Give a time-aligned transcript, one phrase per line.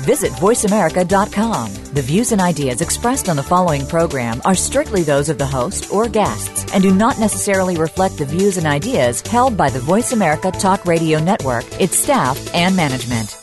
[0.00, 1.74] Visit VoiceAmerica.com.
[1.94, 5.92] The views and ideas expressed on the following program are strictly those of the host
[5.92, 10.12] or guests and do not necessarily reflect the views and ideas held by the Voice
[10.12, 13.38] America Talk Radio Network, its staff, and management.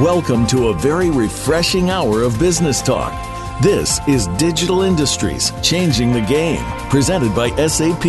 [0.00, 3.12] Welcome to a very refreshing hour of business talk.
[3.62, 8.02] This is Digital Industries Changing the Game, presented by SAP.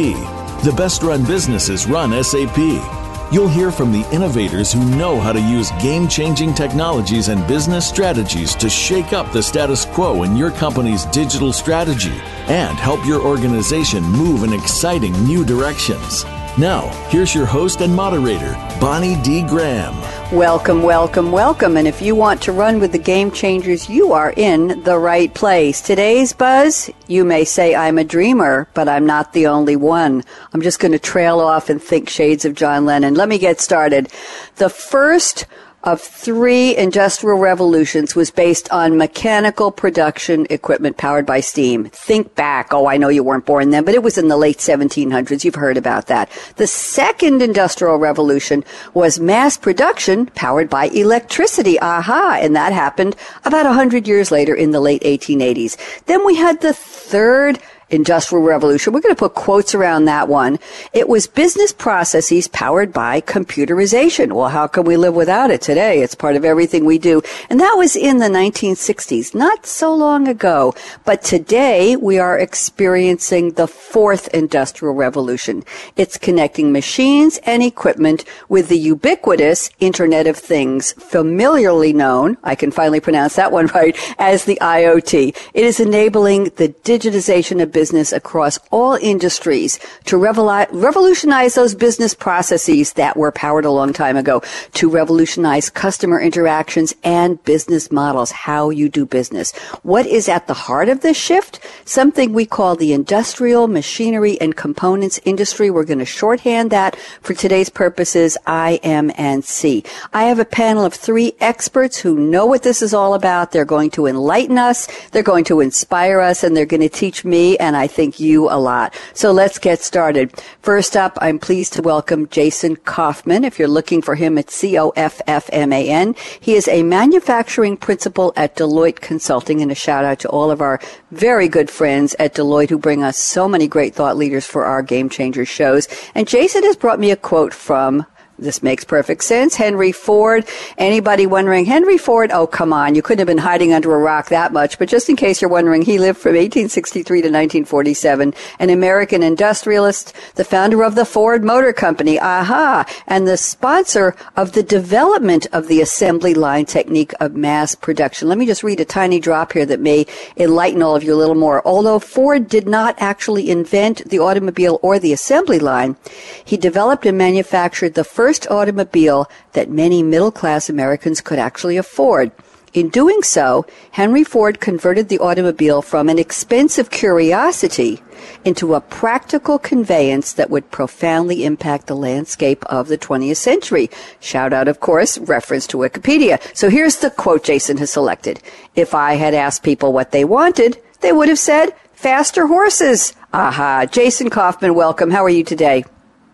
[0.63, 3.00] The best run businesses run SAP.
[3.31, 7.87] You'll hear from the innovators who know how to use game changing technologies and business
[7.87, 13.21] strategies to shake up the status quo in your company's digital strategy and help your
[13.21, 16.25] organization move in exciting new directions.
[16.57, 19.43] Now, here's your host and moderator, Bonnie D.
[19.43, 20.20] Graham.
[20.31, 21.75] Welcome, welcome, welcome.
[21.75, 25.33] And if you want to run with the game changers, you are in the right
[25.33, 25.81] place.
[25.81, 30.23] Today's buzz, you may say I'm a dreamer, but I'm not the only one.
[30.53, 33.13] I'm just going to trail off and think shades of John Lennon.
[33.15, 34.07] Let me get started.
[34.55, 35.47] The first
[35.83, 41.85] of three industrial revolutions was based on mechanical production equipment powered by steam.
[41.85, 42.73] Think back.
[42.73, 45.43] Oh, I know you weren't born then, but it was in the late 1700s.
[45.43, 46.29] You've heard about that.
[46.57, 51.79] The second industrial revolution was mass production powered by electricity.
[51.79, 52.39] Aha.
[52.41, 53.15] And that happened
[53.45, 55.77] about 100 years later in the late 1880s.
[56.05, 57.59] Then we had the third
[57.91, 58.93] Industrial Revolution.
[58.93, 60.59] We're going to put quotes around that one.
[60.93, 64.31] It was business processes powered by computerization.
[64.33, 66.01] Well, how can we live without it today?
[66.01, 67.21] It's part of everything we do.
[67.49, 70.73] And that was in the 1960s, not so long ago.
[71.03, 75.63] But today we are experiencing the fourth Industrial Revolution.
[75.97, 82.71] It's connecting machines and equipment with the ubiquitous Internet of Things, familiarly known, I can
[82.71, 85.35] finally pronounce that one right, as the IoT.
[85.53, 92.13] It is enabling the digitization of business business across all industries to revolutionize those business
[92.13, 94.43] processes that were powered a long time ago,
[94.73, 99.51] to revolutionize customer interactions and business models, how you do business.
[99.81, 101.59] What is at the heart of this shift?
[101.85, 105.71] Something we call the industrial machinery and components industry.
[105.71, 109.83] We're going to shorthand that for today's purposes, IM&C.
[110.13, 113.51] I have a panel of three experts who know what this is all about.
[113.51, 117.25] They're going to enlighten us, they're going to inspire us, and they're going to teach
[117.25, 118.93] me and I think you a lot.
[119.13, 120.33] So let's get started.
[120.61, 123.43] First up, I'm pleased to welcome Jason Coffman.
[123.43, 126.15] If you're looking for him, it's C-O-F-F-M-A-N.
[126.39, 130.61] He is a manufacturing principal at Deloitte Consulting and a shout out to all of
[130.61, 130.79] our
[131.11, 134.81] very good friends at Deloitte who bring us so many great thought leaders for our
[134.81, 135.87] Game Changers shows.
[136.15, 138.05] And Jason has brought me a quote from
[138.41, 139.55] this makes perfect sense.
[139.55, 140.47] Henry Ford.
[140.77, 142.31] Anybody wondering, Henry Ford?
[142.31, 142.95] Oh, come on.
[142.95, 144.79] You couldn't have been hiding under a rock that much.
[144.79, 148.33] But just in case you're wondering, he lived from 1863 to 1947.
[148.59, 152.19] An American industrialist, the founder of the Ford Motor Company.
[152.19, 152.85] Aha.
[153.07, 158.27] And the sponsor of the development of the assembly line technique of mass production.
[158.27, 161.15] Let me just read a tiny drop here that may enlighten all of you a
[161.15, 161.65] little more.
[161.65, 165.95] Although Ford did not actually invent the automobile or the assembly line,
[166.43, 171.75] he developed and manufactured the first first automobile that many middle class Americans could actually
[171.75, 172.31] afford.
[172.73, 178.01] In doing so, Henry Ford converted the automobile from an expensive curiosity
[178.45, 183.89] into a practical conveyance that would profoundly impact the landscape of the 20th century.
[184.21, 186.39] Shout out, of course, reference to Wikipedia.
[186.55, 188.39] So here's the quote Jason has selected.
[188.77, 193.13] If I had asked people what they wanted, they would have said, faster horses.
[193.33, 193.87] Aha.
[193.91, 195.11] Jason Coffman, welcome.
[195.11, 195.83] How are you today?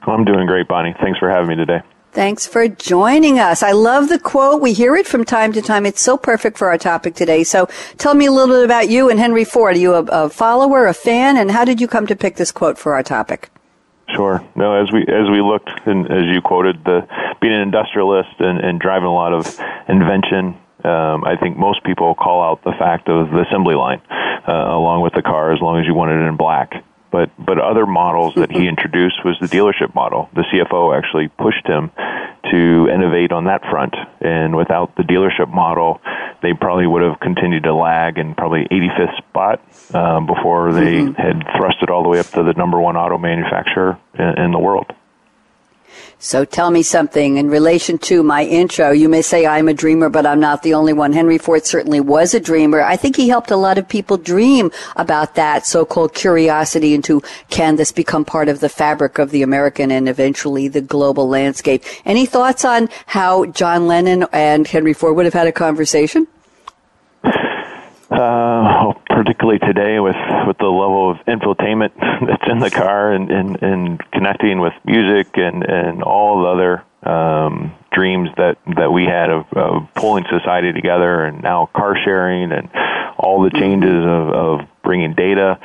[0.07, 0.95] I'm doing great, Bonnie.
[0.99, 1.81] Thanks for having me today.
[2.11, 3.61] Thanks for joining us.
[3.61, 4.61] I love the quote.
[4.61, 5.85] We hear it from time to time.
[5.85, 7.43] It's so perfect for our topic today.
[7.43, 9.75] So tell me a little bit about you and Henry Ford.
[9.75, 12.51] Are you a, a follower, a fan, and how did you come to pick this
[12.51, 13.51] quote for our topic?
[14.15, 14.41] Sure.
[14.55, 17.07] No, as we as we looked and as you quoted, the
[17.41, 19.45] being an industrialist and, and driving a lot of
[19.89, 24.01] invention, um, I think most people call out the fact of the assembly line
[24.47, 26.83] uh, along with the car, as long as you wanted it in black.
[27.11, 30.29] But but other models that he introduced was the dealership model.
[30.33, 31.91] The CFO actually pushed him
[32.51, 33.95] to innovate on that front.
[34.21, 36.01] And without the dealership model,
[36.41, 39.61] they probably would have continued to lag in probably 85th spot
[39.93, 41.13] um, before they mm-hmm.
[41.13, 44.51] had thrust it all the way up to the number one auto manufacturer in, in
[44.51, 44.93] the world.
[46.19, 48.89] So tell me something in relation to my intro.
[48.89, 51.13] You may say I'm a dreamer, but I'm not the only one.
[51.13, 52.81] Henry Ford certainly was a dreamer.
[52.81, 57.21] I think he helped a lot of people dream about that so-called curiosity into
[57.51, 61.83] can this become part of the fabric of the American and eventually the global landscape.
[62.03, 66.27] Any thoughts on how John Lennon and Henry Ford would have had a conversation?
[68.09, 70.15] Uh, particularly today with,
[70.47, 71.91] with the level of infotainment
[72.25, 76.83] that's in the car and, and, and connecting with music and, and all the other
[77.03, 82.53] um, dreams that, that we had of, of pulling society together and now car sharing
[82.53, 82.69] and
[83.17, 85.59] all the changes of, of bringing data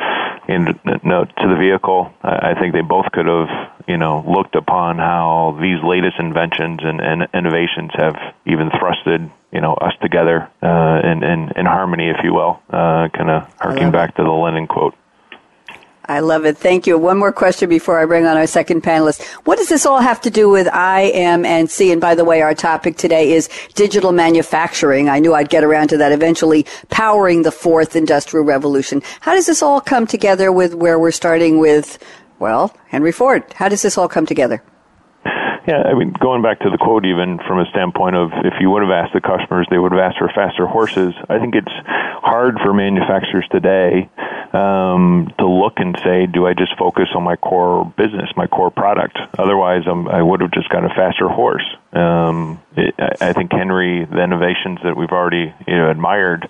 [0.48, 0.64] in,
[1.04, 2.12] no, to the vehicle.
[2.22, 3.48] I think they both could have,
[3.86, 8.16] you know, looked upon how these latest inventions and, and innovations have
[8.46, 13.08] even thrusted you know us together uh, in, in in harmony, if you will, uh,
[13.08, 14.94] kind of harking back to the Lennon quote.
[16.06, 16.58] I love it.
[16.58, 16.98] Thank you.
[16.98, 19.22] One more question before I bring on our second panelist.
[19.46, 21.92] What does this all have to do with IM&C?
[21.92, 25.08] And by the way, our topic today is digital manufacturing.
[25.08, 29.00] I knew I'd get around to that eventually, powering the fourth industrial revolution.
[29.20, 32.02] How does this all come together with where we're starting with,
[32.40, 33.44] well, Henry Ford?
[33.54, 34.60] How does this all come together?
[35.66, 38.68] Yeah, I mean, going back to the quote, even from a standpoint of if you
[38.70, 41.14] would have asked the customers, they would have asked for faster horses.
[41.28, 41.72] I think it's
[42.22, 44.10] hard for manufacturers today
[44.52, 48.72] um, to look and say, do I just focus on my core business, my core
[48.72, 49.18] product?
[49.38, 51.64] Otherwise, um, I would have just got a faster horse.
[51.92, 56.48] Um, it, I think Henry, the innovations that we've already you know admired,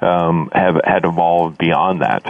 [0.00, 2.24] um, have had evolved beyond that.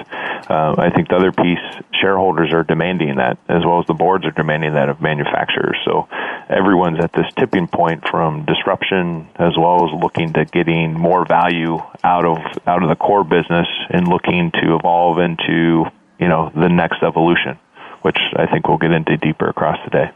[0.48, 1.58] Uh, I think the other piece,
[2.00, 5.76] shareholders are demanding that, as well as the boards are demanding that of manufacturers.
[5.84, 6.08] So
[6.48, 11.78] everyone's at this tipping point from disruption, as well as looking to getting more value
[12.02, 15.84] out of out of the core business and looking to evolve into
[16.18, 17.58] you know the next evolution,
[18.02, 20.10] which I think we'll get into deeper across today.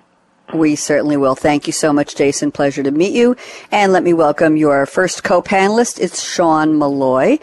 [0.54, 1.34] We certainly will.
[1.34, 2.52] Thank you so much, Jason.
[2.52, 3.36] Pleasure to meet you.
[3.70, 6.00] And let me welcome your first co-panelist.
[6.00, 7.38] It's Sean Molloy,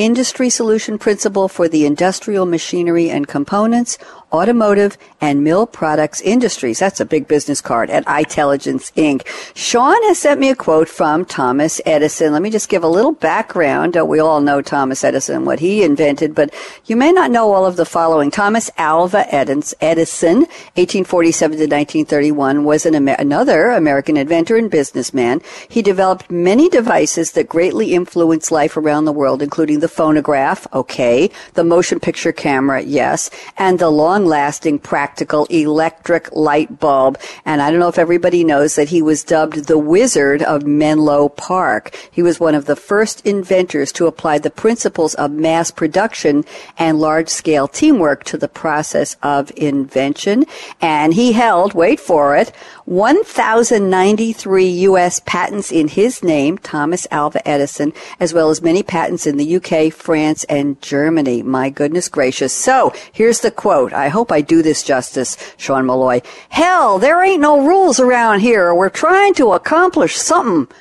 [0.00, 3.98] Industry Solution Principal for the Industrial Machinery and Components,
[4.32, 6.78] automotive, and mill products industries.
[6.78, 9.26] That's a big business card at iTelligence Inc.
[9.54, 12.32] Sean has sent me a quote from Thomas Edison.
[12.32, 13.94] Let me just give a little background.
[13.94, 16.54] Uh, we all know Thomas Edison, what he invented, but
[16.86, 18.30] you may not know all of the following.
[18.30, 25.42] Thomas Alva Edison, 1847 to 1931, was an another American inventor and businessman.
[25.68, 31.30] He developed many devices that greatly influenced life around the world, including the phonograph, okay,
[31.54, 33.28] the motion picture camera, yes,
[33.58, 37.16] and the long long-lasting practical electric light bulb.
[37.44, 41.28] And I don't know if everybody knows that he was dubbed the Wizard of Menlo
[41.28, 41.96] Park.
[42.10, 46.44] He was one of the first inventors to apply the principles of mass production
[46.76, 50.44] and large-scale teamwork to the process of invention.
[50.80, 52.52] And he held, wait for it,
[52.84, 55.20] 1,093 U.S.
[55.24, 59.69] patents in his name, Thomas Alva Edison, as well as many patents in the UK,
[59.90, 61.44] France, and Germany.
[61.44, 62.52] My goodness gracious.
[62.52, 63.92] So, here's the quote.
[63.92, 66.22] I hope I do this justice, Sean Molloy.
[66.48, 68.74] Hell, there ain't no rules around here.
[68.74, 70.74] We're trying to accomplish something.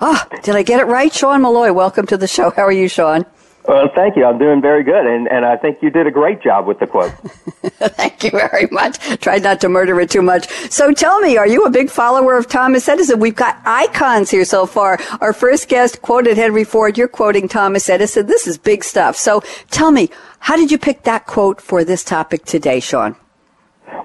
[0.00, 1.12] Ah, oh, did I get it right?
[1.12, 2.50] Sean Molloy, welcome to the show.
[2.50, 3.26] How are you, Sean?
[3.68, 4.24] Well, thank you.
[4.24, 6.86] I'm doing very good, and, and I think you did a great job with the
[6.86, 7.12] quote.
[7.98, 8.98] thank you very much.
[9.20, 10.48] Tried not to murder it too much.
[10.70, 13.20] So tell me, are you a big follower of Thomas Edison?
[13.20, 14.98] We've got icons here so far.
[15.20, 16.96] Our first guest quoted Henry Ford.
[16.96, 18.24] You're quoting Thomas Edison.
[18.26, 19.16] This is big stuff.
[19.16, 23.16] So tell me, how did you pick that quote for this topic today, Sean?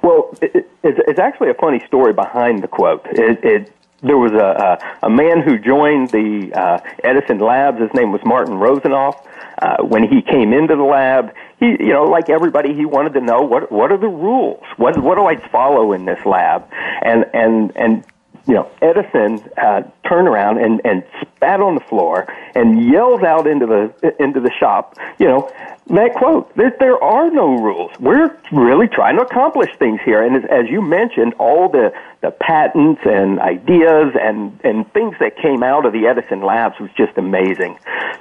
[0.03, 3.05] Well, it, it's, it's actually a funny story behind the quote.
[3.11, 7.79] It, it there was a, a, a man who joined the uh, Edison labs.
[7.79, 9.25] His name was Martin Rosanoff.
[9.61, 13.21] Uh, when he came into the lab, he, you know, like everybody, he wanted to
[13.21, 14.61] know what what are the rules?
[14.77, 16.67] What what do I follow in this lab?
[17.01, 18.03] And and and
[18.45, 23.47] you know, Edison uh, turned around and, and spat on the floor and yells out
[23.47, 25.49] into the into the shop, you know,
[25.87, 27.91] that quote that there are no rules.
[27.99, 32.31] We're really trying to accomplish things here, and as, as you mentioned, all the the
[32.31, 37.17] patents and ideas and and things that came out of the Edison labs was just
[37.17, 37.79] amazing.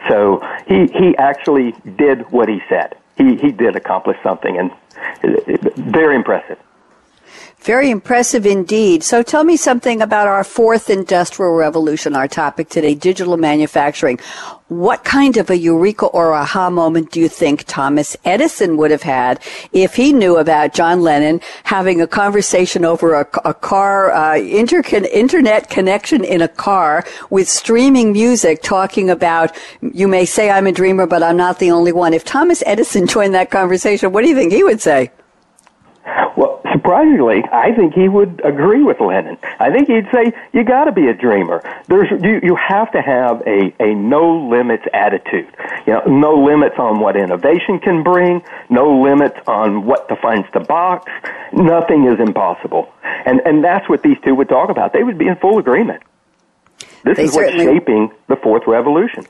[0.08, 2.94] So he he actually did what he said.
[3.16, 4.70] He he did accomplish something, and
[5.76, 6.58] very impressive.
[7.62, 9.04] Very impressive indeed.
[9.04, 14.18] So tell me something about our fourth industrial revolution, our topic today, digital manufacturing.
[14.66, 19.02] What kind of a eureka or aha moment do you think Thomas Edison would have
[19.02, 19.40] had
[19.72, 25.70] if he knew about John Lennon having a conversation over a, a car, uh, internet
[25.70, 31.06] connection in a car with streaming music talking about, you may say I'm a dreamer,
[31.06, 32.12] but I'm not the only one.
[32.12, 35.12] If Thomas Edison joined that conversation, what do you think he would say?
[36.36, 39.38] Well, surprisingly, I think he would agree with Lennon.
[39.58, 41.62] I think he'd say you got to be a dreamer.
[41.88, 45.48] There's you you have to have a a no limits attitude.
[45.86, 50.60] You know, no limits on what innovation can bring, no limits on what defines the
[50.60, 51.10] box.
[51.52, 54.92] Nothing is impossible, and and that's what these two would talk about.
[54.92, 56.02] They would be in full agreement.
[57.04, 59.26] This they is what's shaping the fourth revolution.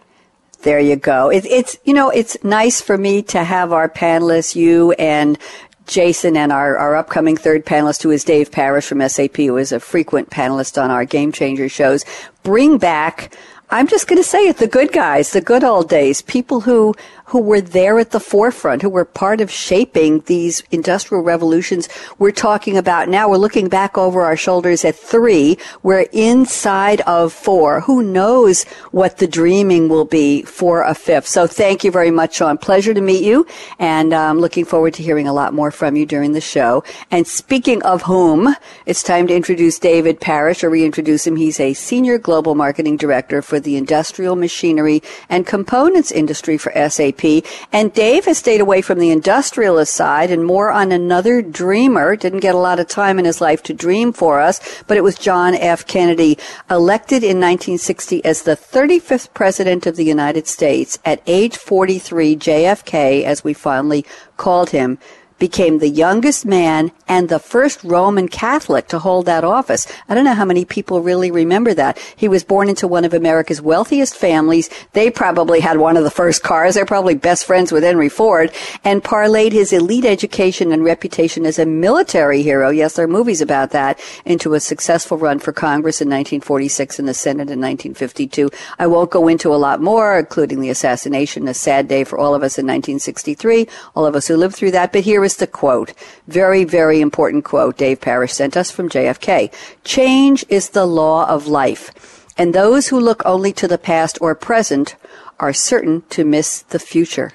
[0.62, 1.30] There you go.
[1.30, 5.36] It, it's you know it's nice for me to have our panelists, you and
[5.86, 9.72] Jason and our, our upcoming third panelist, who is Dave Parrish from SAP, who is
[9.72, 12.04] a frequent panelist on our Game Changer shows,
[12.42, 13.34] bring back
[13.72, 16.94] I'm just going to say it, the good guys, the good old days, people who
[17.32, 21.88] who were there at the forefront, who were part of shaping these industrial revolutions
[22.18, 23.30] we're talking about now.
[23.30, 25.56] We're looking back over our shoulders at three.
[25.82, 27.80] We're inside of four.
[27.80, 31.26] Who knows what the dreaming will be for a fifth?
[31.26, 32.58] So thank you very much, Sean.
[32.58, 33.46] Pleasure to meet you.
[33.78, 36.84] And I'm um, looking forward to hearing a lot more from you during the show.
[37.10, 41.36] And speaking of whom, it's time to introduce David Parrish or reintroduce him.
[41.36, 47.44] He's a senior global marketing director for the industrial machinery and components industry for SAP.
[47.72, 52.16] And Dave has stayed away from the industrialist side and more on another dreamer.
[52.16, 55.02] Didn't get a lot of time in his life to dream for us, but it
[55.02, 55.86] was John F.
[55.86, 56.38] Kennedy,
[56.70, 60.98] elected in 1960 as the 35th President of the United States.
[61.04, 64.04] At age 43, JFK, as we fondly
[64.36, 64.98] called him,
[65.42, 69.92] became the youngest man and the first Roman Catholic to hold that office.
[70.08, 71.98] I don't know how many people really remember that.
[72.14, 74.70] He was born into one of America's wealthiest families.
[74.92, 76.76] They probably had one of the first cars.
[76.76, 78.52] They're probably best friends with Henry Ford
[78.84, 82.70] and parlayed his elite education and reputation as a military hero.
[82.70, 87.08] Yes, there are movies about that into a successful run for Congress in 1946 and
[87.08, 88.48] the Senate in 1952.
[88.78, 92.36] I won't go into a lot more, including the assassination, a sad day for all
[92.36, 94.92] of us in 1963, all of us who lived through that.
[94.92, 95.94] But here is the quote.
[96.26, 99.52] Very, very important quote Dave Parrish sent us from JFK.
[99.84, 104.34] Change is the law of life, and those who look only to the past or
[104.34, 104.96] present
[105.38, 107.32] are certain to miss the future.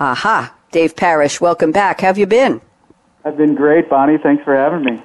[0.00, 0.54] Aha.
[0.70, 2.00] Dave Parrish, welcome back.
[2.00, 2.60] How have you been?
[3.24, 4.18] I've been great, Bonnie.
[4.18, 5.02] Thanks for having me.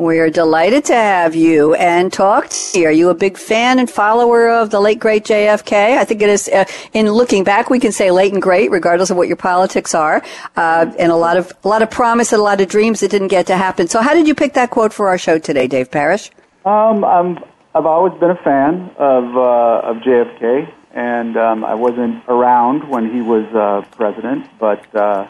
[0.00, 2.86] We're delighted to have you and talk to you.
[2.86, 5.98] Are you a big fan and follower of the late great JFK?
[5.98, 6.48] I think it is.
[6.48, 6.64] Uh,
[6.94, 10.22] in looking back, we can say late and great, regardless of what your politics are,
[10.56, 13.10] uh, and a lot of a lot of promise and a lot of dreams that
[13.10, 13.88] didn't get to happen.
[13.88, 16.30] So, how did you pick that quote for our show today, Dave Parrish?
[16.64, 17.38] Um, I'm,
[17.74, 23.12] I've always been a fan of uh, of JFK, and um, I wasn't around when
[23.12, 25.28] he was uh, president, but uh,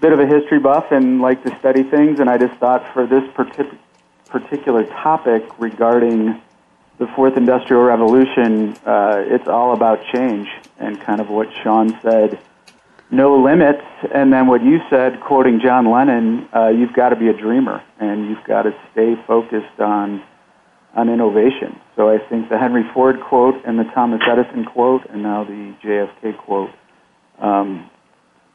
[0.00, 3.06] bit of a history buff and like to study things, and I just thought for
[3.06, 3.78] this partic-
[4.26, 6.40] particular topic regarding
[6.98, 12.38] the fourth industrial revolution, uh, it's all about change and kind of what Sean said,
[13.10, 17.28] no limits, and then what you said, quoting John Lennon, uh, you've got to be
[17.28, 20.22] a dreamer and you've got to stay focused on
[20.92, 21.78] on innovation.
[21.94, 25.72] So I think the Henry Ford quote and the Thomas Edison quote, and now the
[25.84, 26.70] JFK quote,
[27.38, 27.88] um,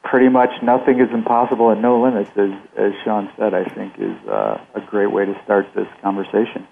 [0.05, 4.15] pretty much nothing is impossible and no limits, as, as Sean said, I think is
[4.27, 6.67] uh, a great way to start this conversation.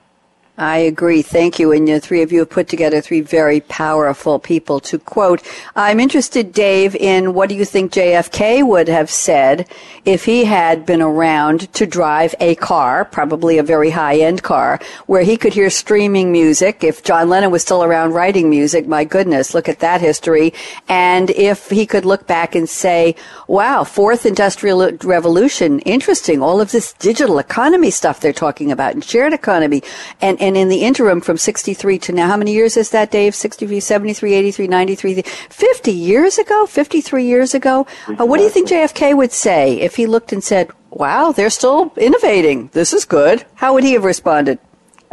[0.55, 1.23] I agree.
[1.23, 1.71] Thank you.
[1.71, 5.41] And the three of you have put together three very powerful people to quote.
[5.75, 9.67] I'm interested, Dave, in what do you think JFK would have said
[10.05, 14.79] if he had been around to drive a car, probably a very high end car,
[15.07, 16.83] where he could hear streaming music.
[16.83, 20.53] If John Lennon was still around writing music, my goodness, look at that history.
[20.87, 23.15] And if he could look back and say,
[23.47, 26.43] wow, fourth industrial revolution, interesting.
[26.43, 29.81] All of this digital economy stuff they're talking about and shared economy
[30.21, 33.33] and and in the interim from 63 to now, how many years is that, Dave?
[33.33, 36.65] 63, 73, 83, 93, 50 years ago?
[36.65, 37.87] 53 years ago?
[38.09, 41.49] Uh, what do you think JFK would say if he looked and said, wow, they're
[41.49, 42.67] still innovating.
[42.73, 43.45] This is good.
[43.55, 44.59] How would he have responded?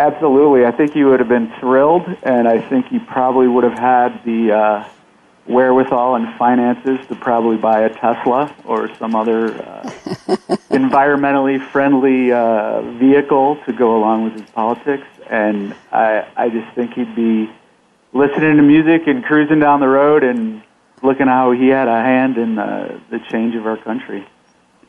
[0.00, 0.66] Absolutely.
[0.66, 4.24] I think he would have been thrilled, and I think he probably would have had
[4.24, 4.88] the uh,
[5.46, 9.82] wherewithal and finances to probably buy a Tesla or some other uh,
[10.70, 16.94] environmentally friendly uh, vehicle to go along with his politics and I I just think
[16.94, 17.50] he'd be
[18.12, 20.62] listening to music and cruising down the road and
[21.02, 24.26] looking how he had a hand in the, the change of our country.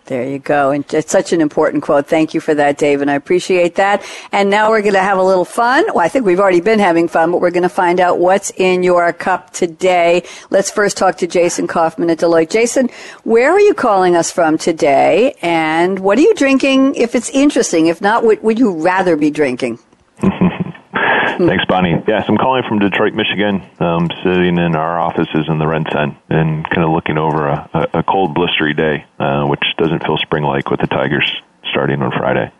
[0.05, 0.71] There you go.
[0.71, 2.07] And it's such an important quote.
[2.07, 4.03] Thank you for that, Dave, and I appreciate that.
[4.31, 5.86] And now we're going to have a little fun.
[5.88, 8.51] Well, I think we've already been having fun, but we're going to find out what's
[8.57, 10.24] in your cup today.
[10.50, 12.50] Let's first talk to Jason Coffman at Deloitte.
[12.50, 12.89] Jason,
[13.24, 15.36] where are you calling us from today?
[15.43, 17.86] And what are you drinking if it's interesting?
[17.86, 19.77] If not, what would you rather be drinking?
[21.37, 22.01] Thanks, Bonnie.
[22.07, 23.63] Yes, I'm calling from Detroit, Michigan.
[23.79, 28.03] Um, sitting in our offices in the RenCen and kind of looking over a, a,
[28.03, 31.29] cold, blistery day, uh, which doesn't feel spring-like with the Tigers
[31.69, 32.51] starting on Friday.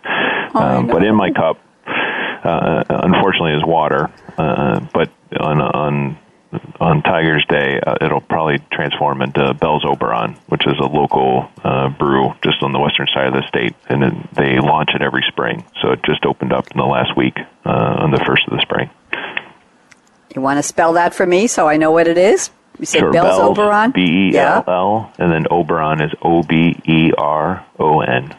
[0.56, 1.60] Oh, um, but in my cup,
[2.44, 4.10] uh, unfortunately, is water.
[4.38, 6.18] Uh, but on on
[6.80, 11.90] on Tiger's Day, uh, it'll probably transform into Bell's Oberon, which is a local uh,
[11.90, 15.24] brew just on the western side of the state, and then they launch it every
[15.28, 15.64] spring.
[15.82, 18.62] So it just opened up in the last week uh, on the first of the
[18.62, 18.90] spring.
[20.36, 22.52] You want to spell that for me so I know what it is?
[22.80, 23.92] You said sure, Bell's, Bell's Oberon?
[23.92, 28.36] B E L L, and then Oberon is O B E R O N.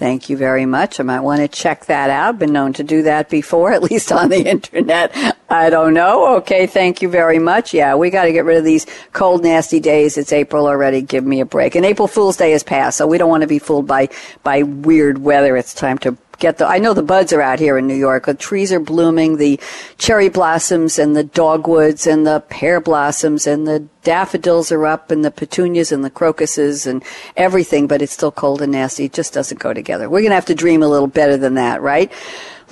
[0.00, 0.98] Thank you very much.
[0.98, 2.38] I might want to check that out.
[2.38, 5.36] Been known to do that before, at least on the internet.
[5.50, 6.36] I don't know.
[6.36, 7.74] Okay, thank you very much.
[7.74, 10.16] Yeah, we got to get rid of these cold, nasty days.
[10.16, 11.02] It's April already.
[11.02, 11.74] Give me a break.
[11.74, 14.08] And April Fool's Day has passed, so we don't want to be fooled by
[14.42, 15.54] by weird weather.
[15.58, 16.66] It's time to get the.
[16.66, 18.26] I know the buds are out here in New York.
[18.26, 19.36] The trees are blooming.
[19.36, 19.60] The
[19.98, 25.24] cherry blossoms and the dogwoods and the pear blossoms and the daffodils are up and
[25.24, 27.04] the petunias and the crocuses and
[27.36, 27.86] everything.
[27.86, 29.04] But it's still cold and nasty.
[29.04, 30.10] It just doesn't go together.
[30.10, 32.10] We're gonna have to dream a little better than that, right?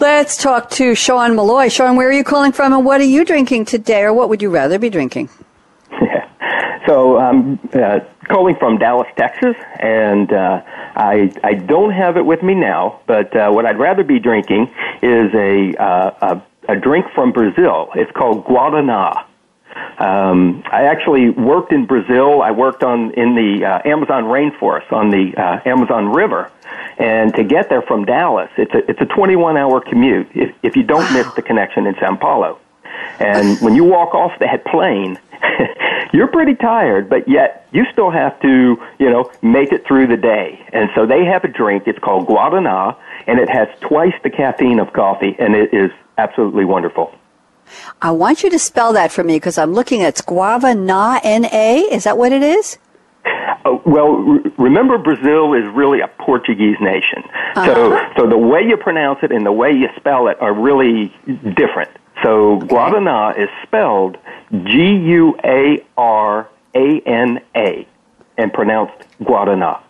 [0.00, 1.68] Let's talk to Sean Molloy.
[1.68, 4.40] Sean, where are you calling from and what are you drinking today or what would
[4.40, 5.28] you rather be drinking?
[5.92, 6.24] Yeah.
[6.86, 7.98] So I'm uh,
[8.28, 10.62] calling from Dallas, Texas, and uh,
[10.94, 13.00] I I don't have it with me now.
[13.06, 14.70] But uh, what I'd rather be drinking
[15.02, 17.90] is a uh, a, a drink from Brazil.
[17.94, 19.24] It's called Guaraná.
[19.98, 22.42] Um, I actually worked in Brazil.
[22.42, 26.50] I worked on in the uh, Amazon rainforest on the uh, Amazon River,
[26.98, 30.76] and to get there from Dallas, it's a it's a 21 hour commute if if
[30.76, 32.58] you don't miss the connection in Sao Paulo.
[33.20, 35.18] And when you walk off that plane,
[36.12, 40.16] you're pretty tired, but yet you still have to, you know, make it through the
[40.16, 40.64] day.
[40.72, 41.84] And so they have a drink.
[41.86, 46.64] It's called Guaraná, and it has twice the caffeine of coffee, and it is absolutely
[46.64, 47.14] wonderful.
[48.00, 51.44] I want you to spell that for me because I'm looking at Guava Na N
[51.46, 51.80] A.
[51.90, 52.78] Is that what it is?
[53.64, 57.22] Uh, well, re- remember Brazil is really a Portuguese nation.
[57.54, 61.14] So, so the way you pronounce it and the way you spell it are really
[61.56, 61.90] different.
[62.22, 64.18] So Guaraná is spelled
[64.64, 67.86] G U A R A N A
[68.36, 69.80] and pronounced Guaraná.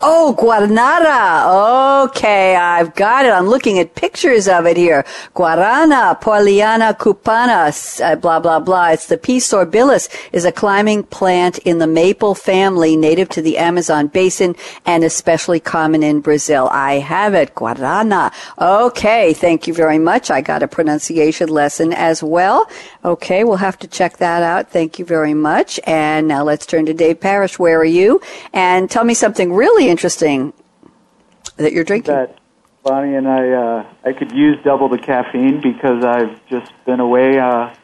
[0.00, 2.04] Oh, Guaranara.
[2.06, 3.32] Okay, I've got it.
[3.32, 5.04] I'm looking at pictures of it here.
[5.34, 8.90] Guarana, Paullinia cupana, uh, blah, blah, blah.
[8.90, 9.38] It's the P.
[9.38, 14.56] sorbilis is a climbing plant in the maple family native to the Amazon basin
[14.86, 16.68] and especially common in Brazil.
[16.70, 17.54] I have it.
[17.54, 18.32] Guarana.
[18.58, 20.30] Okay, thank you very much.
[20.30, 22.70] I got a pronunciation lesson as well.
[23.04, 24.70] Okay, we'll have to check that out.
[24.70, 25.78] Thank you very much.
[25.84, 27.58] And now let's turn to Dave Parrish.
[27.58, 28.20] Where are you?
[28.52, 30.52] And tell me something really interesting
[31.56, 32.14] that you're drinking.
[32.14, 32.38] That
[32.82, 37.38] Bonnie and I, uh, I could use double the caffeine because I've just been away
[37.38, 37.74] uh,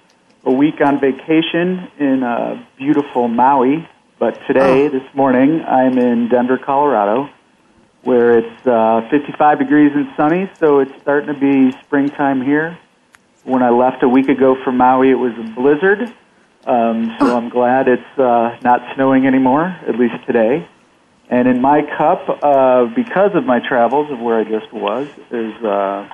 [0.45, 3.89] a week on vacation in uh, beautiful Maui.
[4.19, 4.89] But today, Oh.
[4.91, 7.31] this morning, I'm in Denver, Colorado,
[8.03, 10.51] where it's uh, 55 degrees and sunny.
[10.59, 12.79] So it's starting to be springtime here.
[13.45, 16.13] When I left a week ago from Maui, it was a blizzard.
[16.67, 20.69] Um, so I'm glad it's uh, not snowing anymore, at least today.
[21.31, 25.55] And in my cup, uh, because of my travels of where I just was, is
[25.63, 26.09] uh,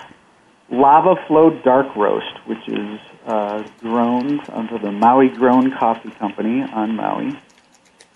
[0.70, 6.96] Lava Flow Dark Roast, which is uh, grown under the Maui Grown Coffee Company on
[6.96, 7.32] Maui.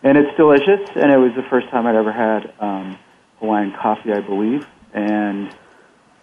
[0.03, 2.99] And it's delicious, and it was the first time I'd ever had um,
[3.39, 4.67] Hawaiian coffee, I believe.
[4.93, 5.55] And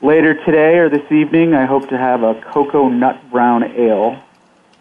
[0.04, 4.22] later today or this evening, I hope to have a Cocoa Nut Brown Ale,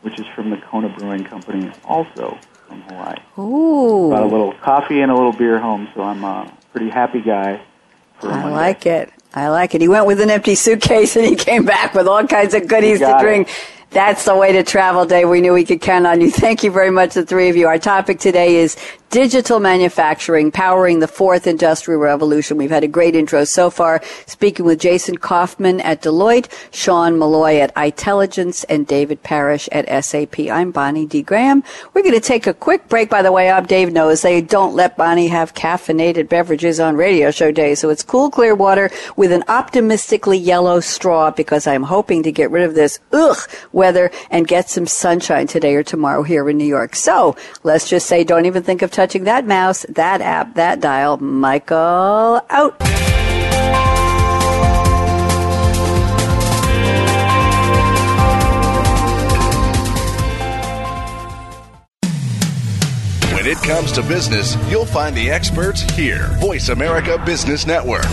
[0.02, 5.00] which is from the Kona Brewing Company, also from Hawaii Ooh, brought a little coffee
[5.00, 7.60] and a little beer home, so I'm a pretty happy guy.
[8.22, 9.10] I like it.
[9.34, 9.82] I like it.
[9.82, 13.00] He went with an empty suitcase and he came back with all kinds of goodies
[13.00, 13.48] to got it.
[13.90, 15.28] That's the way to travel, Dave.
[15.28, 16.30] We knew we could count on you.
[16.30, 17.66] Thank you very much, the three of you.
[17.66, 18.76] Our topic today is
[19.10, 22.56] digital manufacturing, powering the fourth industrial revolution.
[22.56, 27.56] We've had a great intro so far, speaking with Jason Coffman at Deloitte, Sean Molloy
[27.56, 30.40] at iTelligence, and David Parrish at SAP.
[30.40, 31.22] I'm Bonnie D.
[31.22, 31.62] Graham.
[31.94, 33.08] We're going to take a quick break.
[33.08, 37.30] By the way, I'm Dave knows they don't let Bonnie have caffeinated beverages on radio
[37.30, 42.22] show days, so it's cool, clear water with an optimistically yellow straw because I'm hoping
[42.24, 43.38] to get rid of this ugh
[43.76, 46.96] weather and get some sunshine today or tomorrow here in New York.
[46.96, 51.18] So let's just say, don't even think of touching that mouse, that app, that dial.
[51.18, 52.80] Michael out.
[63.32, 66.26] When it comes to business, you'll find the experts here.
[66.40, 68.06] Voice America Business Network.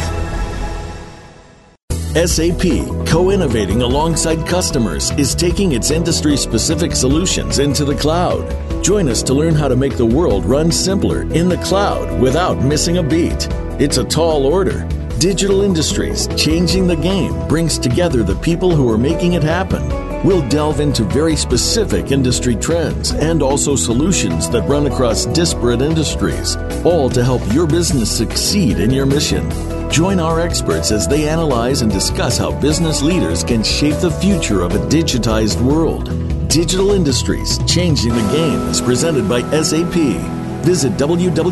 [2.14, 8.46] SAP, co innovating alongside customers, is taking its industry specific solutions into the cloud.
[8.84, 12.64] Join us to learn how to make the world run simpler in the cloud without
[12.64, 13.48] missing a beat.
[13.80, 14.88] It's a tall order.
[15.18, 19.84] Digital Industries Changing the Game brings together the people who are making it happen.
[20.24, 26.58] We'll delve into very specific industry trends and also solutions that run across disparate industries,
[26.86, 29.50] all to help your business succeed in your mission.
[29.94, 34.64] Join our experts as they analyze and discuss how business leaders can shape the future
[34.64, 36.10] of a digitized world.
[36.50, 39.94] Digital Industries Changing the Game is presented by SAP.
[40.66, 41.44] Visit www.sap.com.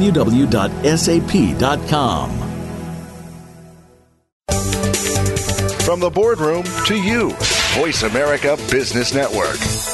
[5.86, 7.36] From the boardroom to you,
[7.76, 9.91] Voice America Business Network.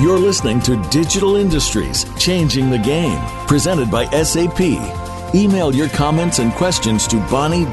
[0.00, 4.58] You're listening to Digital Industries Changing the Game, presented by SAP.
[5.34, 7.70] Email your comments and questions to bonnie.d.graham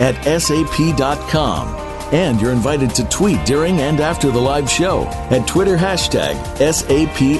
[0.00, 1.68] at sap.com.
[2.12, 7.38] And you're invited to tweet during and after the live show at Twitter hashtag SAPRADIO.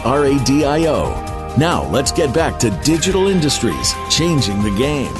[1.58, 5.12] Now, let's get back to Digital Industries Changing the Game.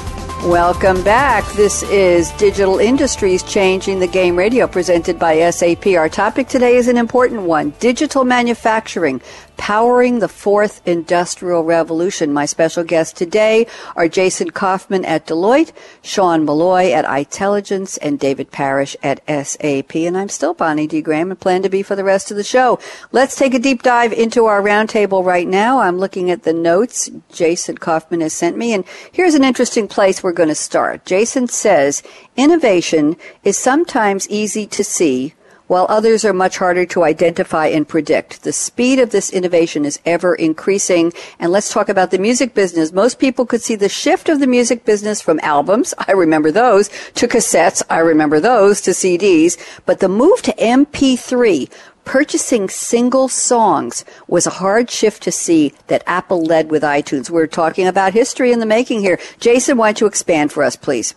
[0.45, 1.45] Welcome back.
[1.55, 5.89] This is Digital Industries Changing the Game Radio presented by SAP.
[5.89, 9.21] Our topic today is an important one digital manufacturing
[9.59, 12.33] powering the fourth industrial revolution.
[12.33, 13.67] My special guests today
[13.97, 19.95] are Jason Coffman at Deloitte, Sean Molloy at iTelligence, and David Parrish at SAP.
[19.97, 21.03] And I'm still Bonnie D.
[21.03, 22.79] Graham and plan to be for the rest of the show.
[23.13, 25.81] Let's take a deep dive into our roundtable right now.
[25.81, 30.23] I'm looking at the notes Jason Coffman has sent me, and here's an interesting place
[30.23, 31.05] we're going to start.
[31.05, 32.03] Jason says,
[32.37, 35.35] innovation is sometimes easy to see
[35.69, 38.43] while others are much harder to identify and predict.
[38.43, 41.13] The speed of this innovation is ever increasing.
[41.39, 42.93] And let's talk about the music business.
[42.93, 46.89] Most people could see the shift of the music business from albums, I remember those,
[47.15, 49.57] to cassettes, I remember those, to CDs.
[49.87, 51.71] But the move to MP3
[52.05, 57.29] purchasing single songs was a hard shift to see that Apple led with iTunes.
[57.29, 59.21] We're talking about history in the making here.
[59.41, 61.15] Jason, why don't you expand for us, please?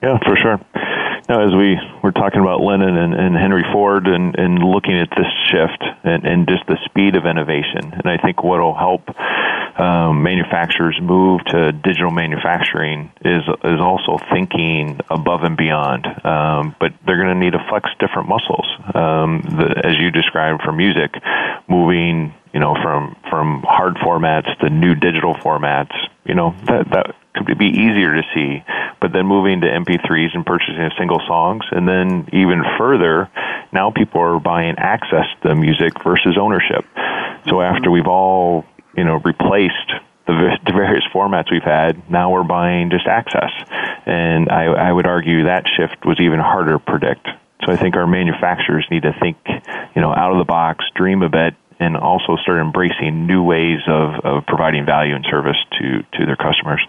[0.00, 0.60] Yeah, for sure
[1.30, 5.30] as we were talking about Lennon and, and Henry Ford and, and looking at this
[5.46, 9.08] shift and, and just the speed of innovation, and I think what will help
[9.78, 16.06] um, manufacturers move to digital manufacturing is is also thinking above and beyond.
[16.06, 20.62] Um, but they're going to need to flex different muscles, um, the, as you described
[20.62, 21.14] for music,
[21.68, 25.94] moving you know from from hard formats to new digital formats.
[26.24, 28.62] You know that that could be easier to see.
[29.00, 33.30] But then moving to MP3s and purchasing single songs, and then even further,
[33.72, 36.84] now people are buying access to the music versus ownership.
[37.46, 37.74] So mm-hmm.
[37.74, 38.64] after we've all,
[38.96, 39.92] you know, replaced
[40.26, 43.50] the, the various formats we've had, now we're buying just access.
[44.06, 47.26] And I, I would argue that shift was even harder to predict.
[47.64, 49.36] So I think our manufacturers need to think,
[49.94, 53.80] you know, out of the box, dream a bit, and also start embracing new ways
[53.86, 56.80] of, of providing value and service to, to their customers.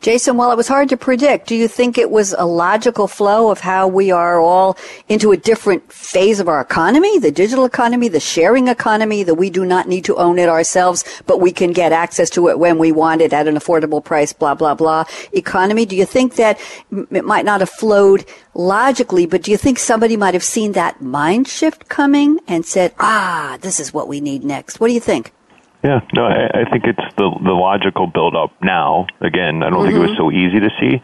[0.00, 3.50] Jason, while it was hard to predict, do you think it was a logical flow
[3.50, 4.76] of how we are all
[5.08, 9.50] into a different phase of our economy, the digital economy, the sharing economy, that we
[9.50, 12.78] do not need to own it ourselves, but we can get access to it when
[12.78, 15.86] we want it at an affordable price, blah, blah, blah economy?
[15.86, 16.60] Do you think that
[16.92, 21.00] it might not have flowed logically, but do you think somebody might have seen that
[21.00, 24.78] mind shift coming and said, ah, this is what we need next?
[24.78, 25.32] What do you think?
[25.86, 29.06] Yeah, no, I, I think it's the the logical build up now.
[29.20, 29.86] Again, I don't mm-hmm.
[29.86, 30.18] think it was mm-hmm.
[30.18, 30.98] so easy to see,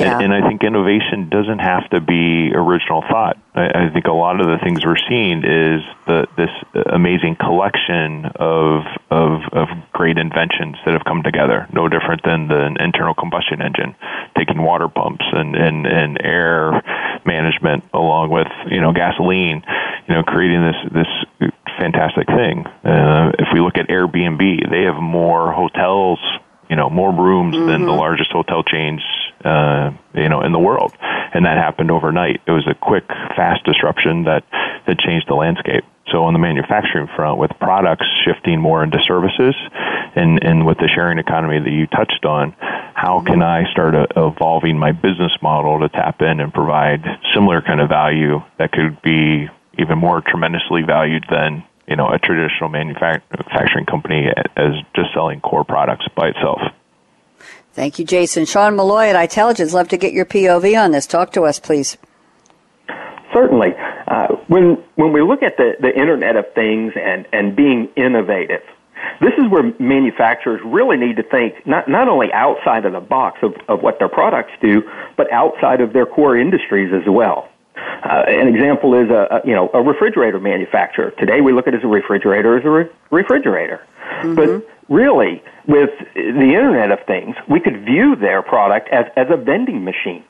[0.00, 0.16] yeah.
[0.16, 3.36] and, and I think innovation doesn't have to be original thought.
[3.54, 6.48] I, I think a lot of the things we're seeing is the this
[6.86, 11.68] amazing collection of of of great inventions that have come together.
[11.70, 13.94] No different than the internal combustion engine,
[14.38, 16.80] taking water pumps and and and air
[17.26, 19.62] management along with you know gasoline,
[20.08, 22.66] you know, creating this this fantastic thing.
[22.66, 26.18] Uh, if we look at Airbnb, they have more hotels,
[26.68, 27.66] you know, more rooms mm-hmm.
[27.66, 27.98] than the mm-hmm.
[27.98, 29.02] largest hotel chains,
[29.44, 30.92] uh, you know, in the world.
[31.00, 32.40] And that happened overnight.
[32.46, 34.44] It was a quick, fast disruption that,
[34.86, 35.84] that changed the landscape.
[36.12, 39.54] So on the manufacturing front, with products shifting more into services
[40.14, 42.54] and, and with the sharing economy that you touched on,
[42.94, 47.62] how can I start a, evolving my business model to tap in and provide similar
[47.62, 52.70] kind of value that could be even more tremendously valued than you know a traditional
[52.70, 56.60] manufacturing company as just selling core products by itself.
[57.72, 58.44] Thank you, Jason.
[58.44, 59.72] Sean Molloy at iTelligence.
[59.72, 61.06] Love to get your POV on this.
[61.06, 61.96] Talk to us, please.
[63.32, 63.74] Certainly.
[64.06, 68.62] Uh, when when we look at the, the Internet of Things and, and being innovative,
[69.20, 73.38] this is where manufacturers really need to think not, not only outside of the box
[73.42, 74.82] of, of what their products do,
[75.16, 77.48] but outside of their core industries as well.
[77.76, 81.10] Uh, an example is a, a, you know a refrigerator manufacturer.
[81.12, 83.84] Today we look at it as a refrigerator as a re- refrigerator.
[84.20, 84.34] Mm-hmm.
[84.34, 89.36] But really, with the Internet of Things, we could view their product as, as a
[89.36, 90.24] vending machine.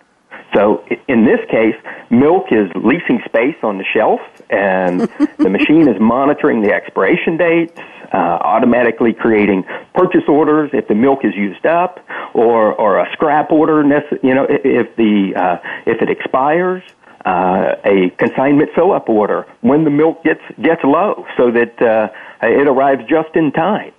[0.54, 1.74] So in this case,
[2.10, 5.00] milk is leasing space on the shelf, and
[5.38, 7.78] the machine is monitoring the expiration dates,
[8.12, 11.98] uh, automatically creating purchase orders if the milk is used up,
[12.34, 13.82] or or a scrap order.
[14.22, 16.82] You know, if the uh, if it expires.
[17.24, 22.08] Uh, a consignment fill-up order when the milk gets gets low, so that uh,
[22.42, 23.92] it arrives just in time.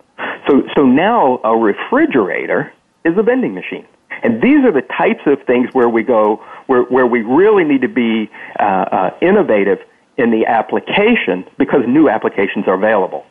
[0.48, 2.72] So so now a refrigerator
[3.04, 3.88] is a vending machine.
[4.24, 7.82] And these are the types of things where we go, where, where we really need
[7.82, 9.80] to be uh, uh, innovative
[10.18, 13.26] in the application because new applications are available.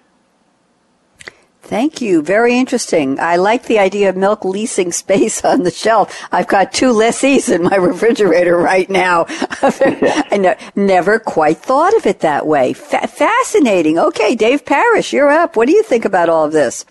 [1.65, 2.21] Thank you.
[2.21, 3.19] Very interesting.
[3.19, 6.29] I like the idea of milk leasing space on the shelf.
[6.31, 9.25] I've got two lessees in my refrigerator right now.
[9.29, 12.75] I never quite thought of it that way.
[12.75, 13.99] Fa- fascinating.
[13.99, 15.57] Okay, Dave Parrish, you're up.
[15.57, 16.85] What do you think about all of this?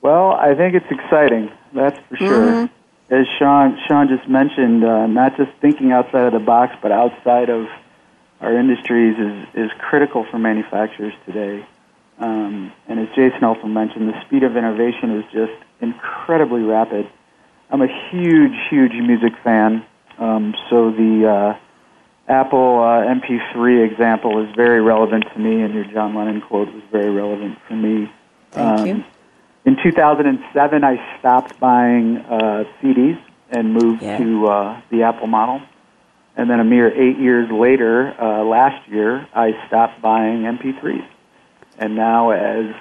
[0.00, 1.50] Well, I think it's exciting.
[1.74, 2.46] That's for sure.
[2.46, 2.74] Mm-hmm.
[3.12, 7.50] As Sean Sean just mentioned, uh, not just thinking outside of the box, but outside
[7.50, 7.66] of
[8.40, 11.66] our industries is is critical for manufacturers today.
[12.18, 17.08] Um, and as Jason also mentioned, the speed of innovation is just incredibly rapid.
[17.70, 19.84] I'm a huge, huge music fan,
[20.18, 21.58] um, so the uh,
[22.32, 26.82] Apple uh, MP3 example is very relevant to me, and your John Lennon quote was
[26.90, 28.10] very relevant for me.
[28.50, 29.04] Thank um, you.
[29.64, 34.18] In 2007, I stopped buying uh, CDs and moved yeah.
[34.18, 35.60] to uh, the Apple model.
[36.36, 41.06] And then a mere eight years later, uh, last year, I stopped buying MP3s.
[41.78, 42.74] And now, as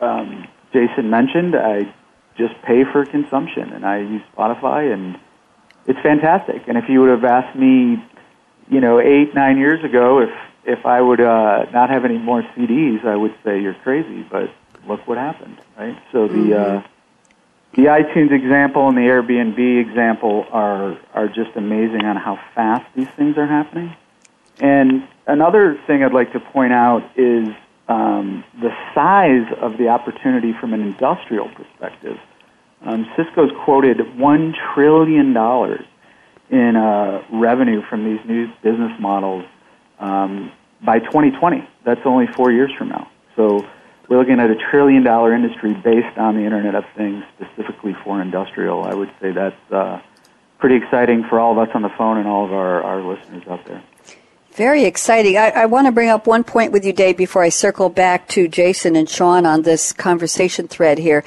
[0.00, 1.92] um, Jason mentioned, I
[2.36, 5.18] just pay for consumption and I use Spotify, and
[5.86, 6.62] it's fantastic.
[6.68, 8.02] And if you would have asked me,
[8.70, 10.30] you know, eight, nine years ago, if
[10.66, 14.22] if I would uh, not have any more CDs, I would say you're crazy.
[14.22, 14.50] But
[14.86, 16.00] look what happened, right?
[16.12, 16.78] So the mm-hmm.
[16.78, 16.82] uh,
[17.74, 23.08] the iTunes example and the Airbnb example are are just amazing on how fast these
[23.08, 23.94] things are happening.
[24.60, 27.48] And another thing I'd like to point out is
[27.88, 32.18] um, the size of the opportunity from an industrial perspective.
[32.82, 35.84] Um, Cisco's quoted one trillion dollars
[36.50, 39.44] in uh, revenue from these new business models
[39.98, 41.66] um, by 2020.
[41.84, 43.10] That's only four years from now.
[43.36, 43.66] So
[44.08, 48.20] we're looking at a trillion dollar industry based on the Internet of Things, specifically for
[48.20, 48.84] industrial.
[48.84, 50.00] I would say that's uh,
[50.58, 53.42] pretty exciting for all of us on the phone and all of our, our listeners
[53.48, 53.82] out there.
[54.54, 55.36] Very exciting.
[55.36, 58.28] I, I, want to bring up one point with you, Dave, before I circle back
[58.28, 61.24] to Jason and Sean on this conversation thread here.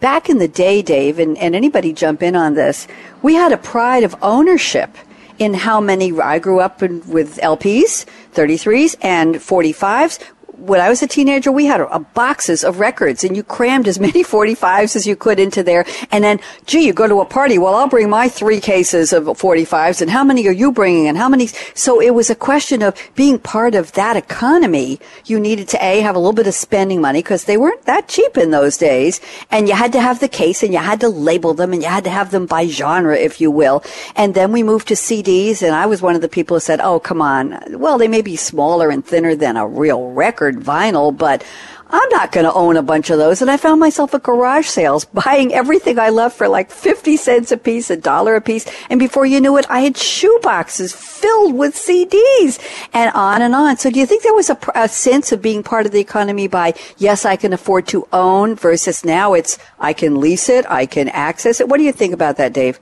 [0.00, 2.88] Back in the day, Dave, and, and anybody jump in on this,
[3.20, 4.96] we had a pride of ownership
[5.38, 10.18] in how many I grew up in, with LPs, 33s, and 45s
[10.58, 13.98] when I was a teenager, we had a, boxes of records and you crammed as
[14.06, 15.84] many 45s as you could into there.
[16.10, 17.58] And then, gee, you go to a party.
[17.58, 21.18] Well, I'll bring my three cases of 45s and how many are you bringing and
[21.18, 21.48] how many?
[21.74, 25.00] So it was a question of being part of that economy.
[25.24, 28.08] You needed to A, have a little bit of spending money because they weren't that
[28.08, 29.20] cheap in those days.
[29.50, 31.88] And you had to have the case and you had to label them and you
[31.88, 33.82] had to have them by genre, if you will.
[34.14, 36.80] And then we moved to CDs and I was one of the people who said,
[36.80, 37.58] oh, come on.
[37.78, 41.44] Well, they may be smaller and thinner than a real record record vinyl, but
[41.88, 43.40] I'm not going to own a bunch of those.
[43.40, 47.52] And I found myself at garage sales buying everything I love for like 50 cents
[47.52, 48.66] a piece, a dollar a piece.
[48.90, 52.58] And before you knew it, I had shoe boxes filled with CDs
[52.92, 53.76] and on and on.
[53.76, 56.48] So do you think there was a, a sense of being part of the economy
[56.48, 60.86] by, yes, I can afford to own versus now it's, I can lease it, I
[60.86, 61.68] can access it?
[61.68, 62.80] What do you think about that, Dave?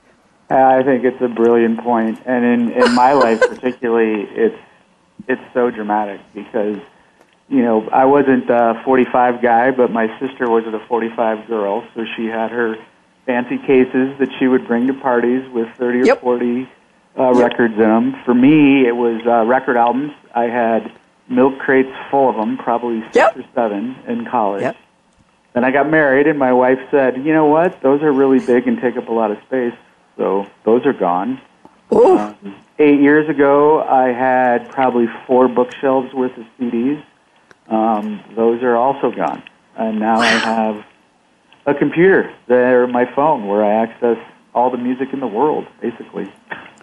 [0.49, 2.21] I think it's a brilliant point.
[2.25, 4.59] And in, in my life particularly, it's,
[5.29, 6.79] it's so dramatic because
[7.49, 12.05] you know, I wasn't a 45 guy, but my sister was a 45 girl, so
[12.17, 12.77] she had her
[13.27, 16.21] fancy cases that she would bring to parties with 30 or yep.
[16.21, 16.69] 40
[17.19, 17.37] uh, yep.
[17.37, 18.23] records in them.
[18.25, 20.13] For me, it was uh, record albums.
[20.35, 20.91] I had
[21.29, 23.37] milk crates full of them, probably six yep.
[23.37, 24.63] or seven in college.
[24.63, 24.77] Yep.
[25.53, 27.81] Then I got married, and my wife said, "You know what?
[27.81, 29.75] Those are really big and take up a lot of space,
[30.17, 31.41] so those are gone."
[31.93, 37.05] Um, eight years ago, I had probably four bookshelves worth of CDs
[37.75, 39.43] um, those are also gone.
[39.77, 40.85] And now I have
[41.67, 44.19] a computer there, my phone, where I access
[44.55, 46.33] all the music in the world, basically.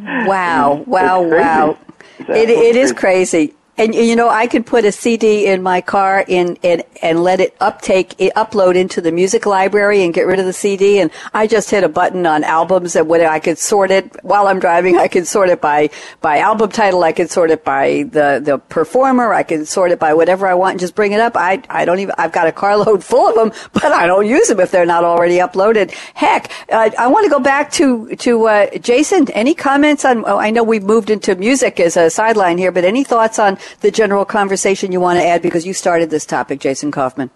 [0.00, 0.84] wow!
[0.86, 1.22] wow!
[1.22, 1.78] Wow!
[2.18, 3.54] It, it is crazy.
[3.76, 7.40] And you know, I could put a CD in my car in, in and let
[7.40, 11.00] it uptake, upload into the music library and get rid of the CD.
[11.00, 14.46] And I just hit a button on albums and when I could sort it while
[14.46, 17.02] I'm driving, I could sort it by by album title.
[17.02, 19.34] I could sort it by the the performer.
[19.34, 21.36] I could sort it by whatever I want and just bring it up.
[21.36, 22.14] I I don't even.
[22.16, 25.02] I've got a carload full of them, but I don't use them if they're not
[25.02, 25.90] already uploaded.
[26.14, 29.28] Heck, uh, I want to go back to to uh, Jason.
[29.32, 30.24] Any comments on?
[30.26, 33.58] Oh, I know we've moved into music as a sideline here, but any thoughts on
[33.80, 37.30] the general conversation you want to add because you started this topic, Jason Coffman.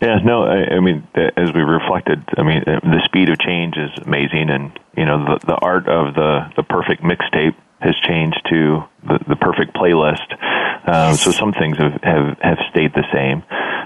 [0.00, 3.76] Yeah, no, I, I mean, as we reflected, I mean, uh, the speed of change
[3.76, 8.40] is amazing, and you know, the the art of the the perfect mixtape has changed
[8.50, 10.36] to the, the perfect playlist.
[10.86, 13.42] Um, so some things have, have, have stayed the same.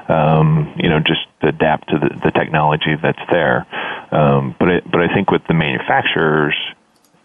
[0.09, 3.66] Um, you know, just adapt to the, the technology that's there.
[4.11, 6.55] Um, but it, but I think with the manufacturers,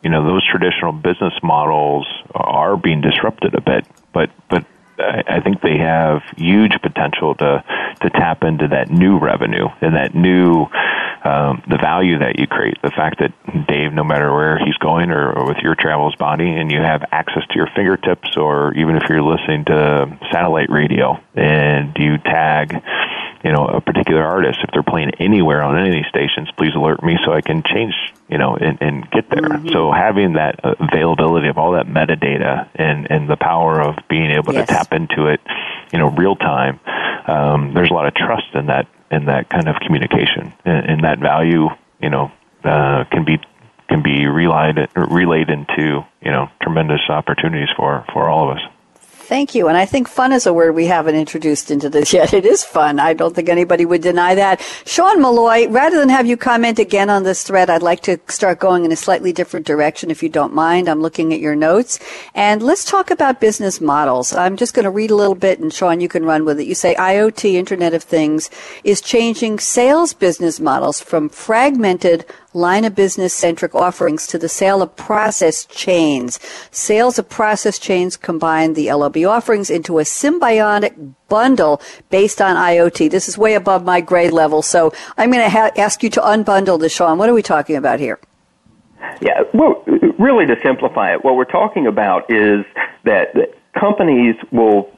[0.04, 3.86] you know, those traditional business models are being disrupted a bit.
[4.14, 4.66] But but
[5.00, 7.64] I think they have huge potential to
[8.02, 10.68] to tap into that new revenue and that new
[11.24, 12.82] um, the value that you create.
[12.82, 13.34] The fact that
[13.68, 17.04] Dave, no matter where he's going or, or with your travels body, and you have
[17.12, 22.82] access to your fingertips, or even if you're listening to satellite radio and you tag
[23.44, 26.74] you know a particular artist if they're playing anywhere on any of these stations please
[26.76, 27.94] alert me so i can change
[28.28, 29.70] you know and, and get there mm-hmm.
[29.70, 34.54] so having that availability of all that metadata and and the power of being able
[34.54, 34.68] yes.
[34.68, 35.40] to tap into it
[35.92, 36.80] you know real time
[37.28, 41.04] um, there's a lot of trust in that in that kind of communication and, and
[41.04, 41.68] that value
[42.02, 42.32] you know
[42.64, 43.40] uh, can be
[43.88, 48.64] can be relayed relayed into you know tremendous opportunities for for all of us
[49.30, 49.68] Thank you.
[49.68, 52.34] And I think fun is a word we haven't introduced into this yet.
[52.34, 53.00] It is fun.
[53.00, 54.60] I don't think anybody would deny that.
[54.88, 58.58] Sean Molloy, rather than have you comment again on this thread, I'd like to start
[58.58, 60.90] going in a slightly different direction if you don't mind.
[60.90, 62.00] I'm looking at your notes.
[62.34, 64.34] And let's talk about business models.
[64.34, 66.66] I'm just going to read a little bit and Sean, you can run with it.
[66.66, 68.50] You say IoT, Internet of Things,
[68.84, 74.82] is changing sales business models from fragmented line of business centric offerings to the sale
[74.82, 76.40] of process chains.
[76.72, 83.12] Sales of process chains combine the LOB offerings into a symbiotic bundle based on IoT.
[83.12, 86.22] This is way above my grade level, so I'm going to ha- ask you to
[86.22, 87.18] unbundle this, Sean.
[87.18, 88.20] What are we talking about here?
[89.22, 89.84] Yeah, well,
[90.18, 92.66] really to simplify it, what we're talking about is
[93.04, 94.92] that, that companies will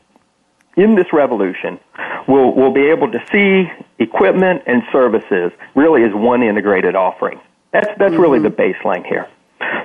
[0.81, 1.79] in this revolution,
[2.27, 7.39] we'll, we'll be able to see equipment and services really as one integrated offering.
[7.71, 8.21] That's, that's mm-hmm.
[8.21, 9.27] really the baseline here.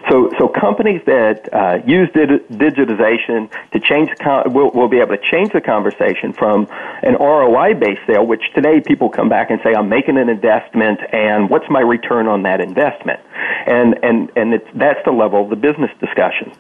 [0.09, 5.23] So, so companies that uh, use digitization to change con- will, will be able to
[5.23, 6.69] change the conversation from
[7.03, 11.51] an ROI-based sale, which today people come back and say, "I'm making an investment, and
[11.51, 13.21] what's my return on that investment?"
[13.67, 16.53] And and and it's, that's the level of the business discussion.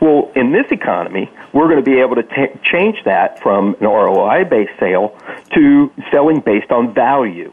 [0.00, 3.86] Well, in this economy, we're going to be able to t- change that from an
[3.86, 5.18] ROI-based sale
[5.54, 7.52] to selling based on value.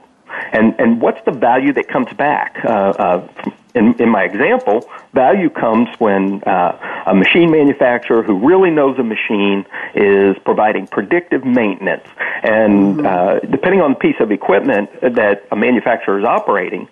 [0.52, 2.60] And and what's the value that comes back?
[2.64, 8.72] Uh, uh, in, in my example, value comes when uh, a machine manufacturer who really
[8.72, 12.06] knows a machine is providing predictive maintenance.
[12.44, 13.06] And mm-hmm.
[13.06, 16.88] uh, depending on the piece of equipment that a manufacturer is operating,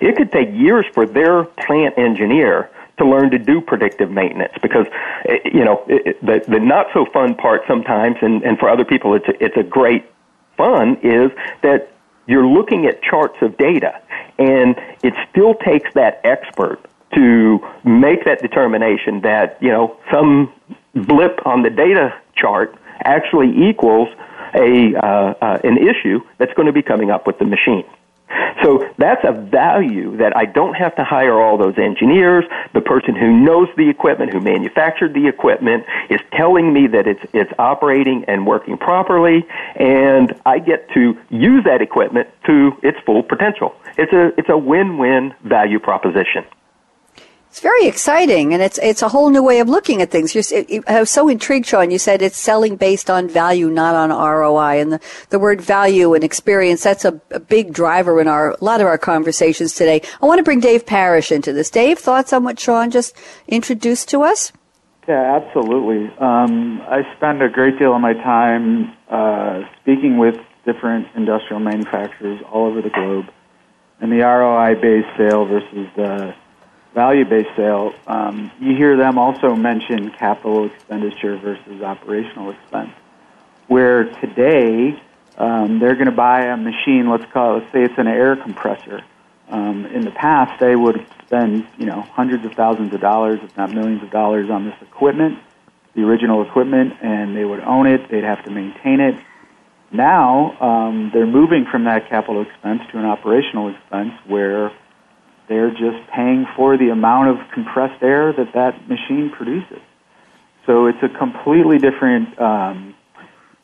[0.00, 4.86] it could take years for their plant engineer to learn to do predictive maintenance because
[5.26, 9.14] eh, you know the the not so fun part sometimes and and for other people
[9.14, 10.04] it's a, it's a great
[10.56, 11.30] fun is
[11.62, 11.90] that
[12.26, 14.00] you're looking at charts of data,
[14.38, 16.80] and it still takes that expert
[17.14, 20.52] to make that determination that, you know, some
[20.94, 24.08] blip on the data chart actually equals
[24.54, 27.84] a, uh, uh, an issue that's going to be coming up with the machine.
[28.62, 32.44] So that's a value that I don't have to hire all those engineers.
[32.74, 37.24] The person who knows the equipment, who manufactured the equipment, is telling me that it's,
[37.32, 43.22] it's operating and working properly, and I get to use that equipment to its full
[43.22, 43.74] potential.
[43.96, 46.44] It's a, it's a win-win value proposition.
[47.52, 50.34] It's very exciting, and it's it's a whole new way of looking at things.
[50.34, 51.90] You're, I was so intrigued, Sean.
[51.90, 56.14] You said it's selling based on value, not on ROI, and the, the word value
[56.14, 60.00] and experience that's a, a big driver in our a lot of our conversations today.
[60.22, 61.68] I want to bring Dave Parrish into this.
[61.68, 63.14] Dave, thoughts on what Sean just
[63.46, 64.50] introduced to us?
[65.06, 66.10] Yeah, absolutely.
[66.20, 72.40] Um, I spend a great deal of my time uh, speaking with different industrial manufacturers
[72.50, 73.26] all over the globe,
[74.00, 76.34] and the ROI-based sale versus the
[76.94, 82.90] value-based sale, um, you hear them also mention capital expenditure versus operational expense.
[83.68, 85.00] Where today
[85.38, 88.36] um, they're going to buy a machine, let's call it, let's say it's an air
[88.36, 89.02] compressor.
[89.48, 93.56] Um, in the past, they would spend you know hundreds of thousands of dollars, if
[93.56, 95.38] not millions of dollars, on this equipment,
[95.94, 98.08] the original equipment and they would own it.
[98.10, 99.14] They'd have to maintain it.
[99.90, 104.72] Now um, they're moving from that capital expense to an operational expense where
[105.52, 109.80] they're just paying for the amount of compressed air that that machine produces.
[110.64, 112.94] So it's a completely different um,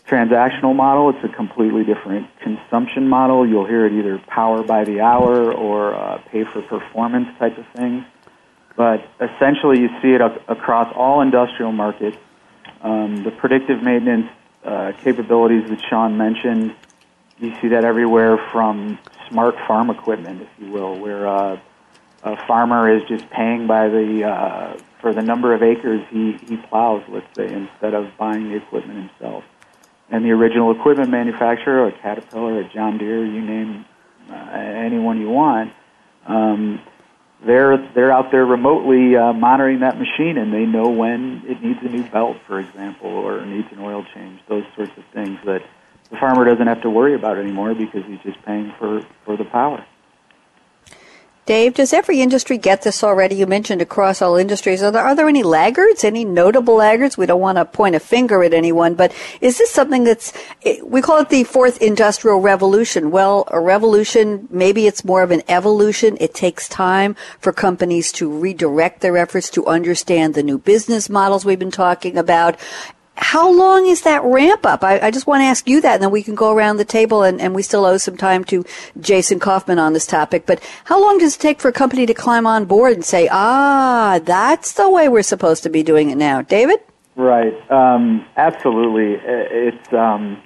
[0.07, 1.09] transactional model.
[1.11, 3.49] It's a completely different consumption model.
[3.49, 7.65] You'll hear it either power by the hour or uh, pay for performance type of
[7.75, 8.05] things.
[8.77, 12.19] But essentially, you see it across all industrial markets.
[12.83, 14.31] Um, the predictive maintenance
[14.63, 16.75] uh, capabilities that Sean mentioned,
[17.39, 18.99] you see that everywhere from
[19.31, 21.59] smart farm equipment, if you will, where uh,
[22.23, 26.57] a farmer is just paying by the uh, for the number of acres he, he
[26.57, 29.45] plows, let's say, instead of buying the equipment himself.
[30.11, 33.85] And the original equipment manufacturer, a Caterpillar, a John Deere, you name
[34.31, 35.73] uh, anyone you want,
[36.27, 36.81] um,
[37.45, 41.79] they're they're out there remotely uh, monitoring that machine, and they know when it needs
[41.83, 44.41] a new belt, for example, or needs an oil change.
[44.49, 45.63] Those sorts of things that
[46.11, 49.45] the farmer doesn't have to worry about anymore because he's just paying for for the
[49.45, 49.85] power.
[51.49, 53.35] Dave, does every industry get this already?
[53.35, 54.83] You mentioned across all industries.
[54.83, 57.17] Are there, are there any laggards, any notable laggards?
[57.17, 60.35] We don't want to point a finger at anyone, but is this something that's,
[60.67, 63.11] eh, we call it the fourth industrial revolution.
[63.11, 66.19] Well, a revolution, maybe it's more of an evolution.
[66.21, 71.47] It takes time for companies to redirect their efforts to understand the new business models
[71.47, 72.61] we've been talking about
[73.19, 74.85] how long is that ramp up?
[74.85, 76.85] I, I, just want to ask you that, and then we can go around the
[76.85, 78.65] table, and, and we still owe some time to
[79.01, 80.47] Jason Coffman on this topic.
[80.47, 83.29] But how long does it take for a company to climb on board and say,
[83.31, 86.43] ah, that's the way we're supposed to be doing it now?
[86.43, 86.81] David?
[87.17, 87.55] Right.
[87.71, 89.21] Um, absolutely.
[89.25, 90.41] It's um,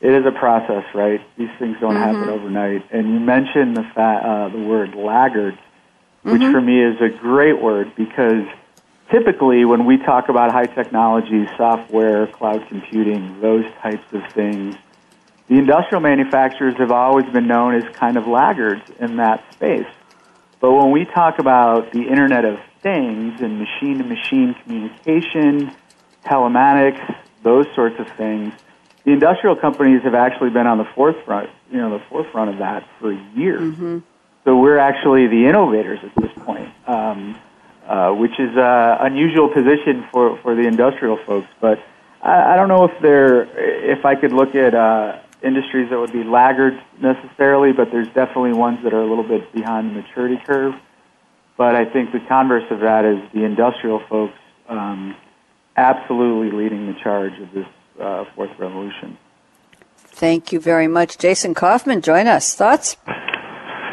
[0.00, 1.20] it is a process, right?
[1.36, 2.02] These things don't mm-hmm.
[2.02, 2.92] happen overnight.
[2.92, 5.58] And you mentioned the fa- uh, the word laggard,
[6.22, 6.52] which mm-hmm.
[6.52, 8.44] for me is a great word because
[9.10, 14.76] typically when we talk about high technology, software, cloud computing, those types of things,
[15.48, 19.86] the industrial manufacturers have always been known as kind of laggards in that space.
[20.60, 25.74] But when we talk about the Internet of Things and machine to machine communication,
[26.24, 28.52] telematics, those sorts of things,
[29.04, 32.86] the industrial companies have actually been on the forefront, you know, the forefront of that
[33.00, 33.60] for years.
[33.60, 33.98] Mm-hmm.
[34.44, 36.68] So we're actually the innovators at this point.
[36.86, 37.36] Um,
[37.88, 41.48] uh, which is an unusual position for, for the industrial folks.
[41.60, 41.78] But
[42.22, 43.44] I, I don't know if they're
[43.90, 48.52] if I could look at uh, industries that would be laggards necessarily, but there's definitely
[48.52, 50.74] ones that are a little bit behind the maturity curve.
[51.56, 55.16] But I think the converse of that is the industrial folks um,
[55.76, 57.66] absolutely leading the charge of this
[57.98, 59.16] uh, fourth revolution.
[59.96, 62.02] Thank you very much, Jason Coffman.
[62.02, 62.54] Join us.
[62.54, 62.96] Thoughts?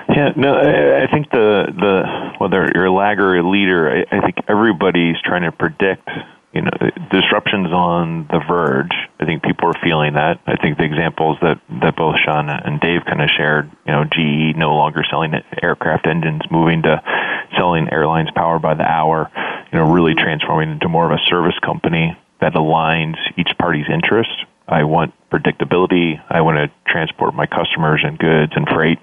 [0.09, 4.21] Yeah, no, I think the the whether you're a lagger or a leader, I, I
[4.21, 6.09] think everybody's trying to predict
[6.55, 6.71] you know
[7.11, 8.93] disruptions on the verge.
[9.19, 10.39] I think people are feeling that.
[10.47, 14.05] I think the examples that that both Sean and Dave kind of shared, you know,
[14.05, 17.03] GE no longer selling aircraft engines, moving to
[17.57, 19.29] selling airlines power by the hour,
[19.71, 24.31] you know, really transforming into more of a service company that aligns each party's interest.
[24.67, 26.21] I want predictability.
[26.29, 28.99] I want to transport my customers and goods and freight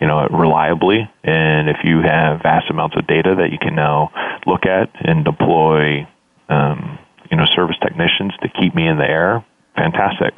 [0.00, 1.08] you know, reliably.
[1.22, 4.10] And if you have vast amounts of data that you can now
[4.46, 6.08] look at and deploy,
[6.48, 6.98] um,
[7.30, 9.44] you know, service technicians to keep me in the air,
[9.76, 10.34] fantastic.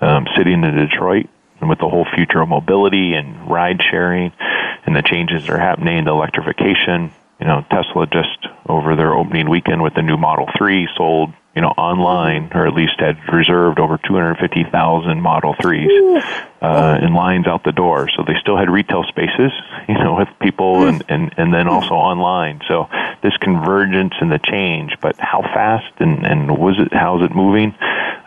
[0.00, 1.28] Um, sitting in Detroit
[1.60, 4.32] and with the whole future of mobility and ride sharing
[4.86, 9.50] and the changes that are happening, the electrification, you know, Tesla just over their opening
[9.50, 13.78] weekend with the new Model 3 sold you know, online, or at least had reserved
[13.78, 18.08] over 250,000 Model 3s uh, in lines out the door.
[18.16, 19.52] So they still had retail spaces,
[19.88, 22.60] you know, with people and, and, and then also online.
[22.68, 22.88] So
[23.22, 27.74] this convergence and the change, but how fast and, and was it, how's it moving?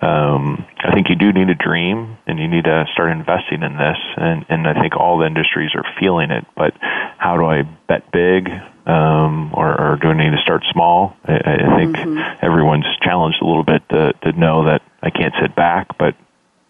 [0.02, 3.76] Um, I think you do need a dream and you need to start investing in
[3.76, 3.98] this.
[4.18, 6.46] And, and I think all the industries are feeling it.
[6.56, 6.76] But
[7.18, 8.52] how do I bet big?
[8.86, 11.18] Um, or, or do I need to start small?
[11.26, 12.46] I, I think mm-hmm.
[12.46, 16.16] everyone's challenged a little bit to, to know that I can't sit back, but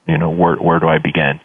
[0.08, 1.42] you know where where do I begin?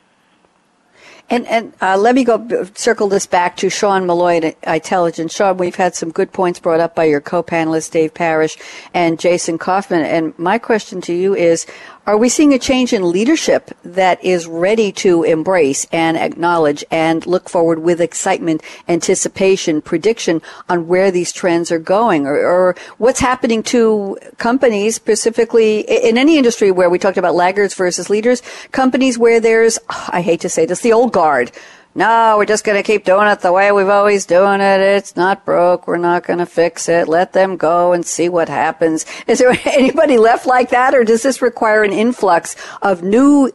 [1.29, 5.33] And, and uh, let me go circle this back to Sean Molloy at itelligence.
[5.33, 8.57] Sean, we've had some good points brought up by your co-panelists, Dave Parrish
[8.93, 10.03] and Jason Kaufman.
[10.03, 11.67] And my question to you is,
[12.07, 17.27] are we seeing a change in leadership that is ready to embrace and acknowledge and
[17.27, 22.27] look forward with excitement, anticipation, prediction on where these trends are going?
[22.27, 27.75] Or, or what's happening to companies, specifically in any industry where we talked about laggards
[27.75, 28.43] versus leaders,
[28.73, 29.79] companies where there's,
[30.09, 31.53] I hate to say this, the old guard
[31.95, 34.81] no, we're just going to keep doing it the way we've always doing it.
[34.81, 35.89] It's not broke.
[35.89, 37.09] We're not going to fix it.
[37.09, 39.05] Let them go and see what happens.
[39.27, 43.53] Is there anybody left like that, or does this require an influx of new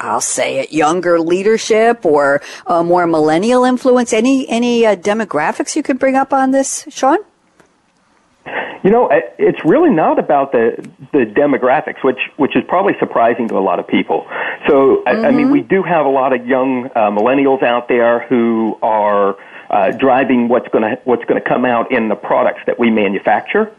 [0.00, 4.12] I'll say it, younger leadership or uh, more millennial influence?
[4.12, 7.18] Any any uh, demographics you could bring up on this, Sean?
[8.84, 13.58] You know, it's really not about the the demographics, which which is probably surprising to
[13.58, 14.26] a lot of people.
[14.68, 15.08] So, mm-hmm.
[15.08, 15.52] I, I, mean, mm-hmm.
[15.52, 19.36] we do have a lot of young uh, millennials out there who are
[19.70, 22.90] uh, driving what's going to what's going to come out in the products that we
[22.90, 23.72] manufacture.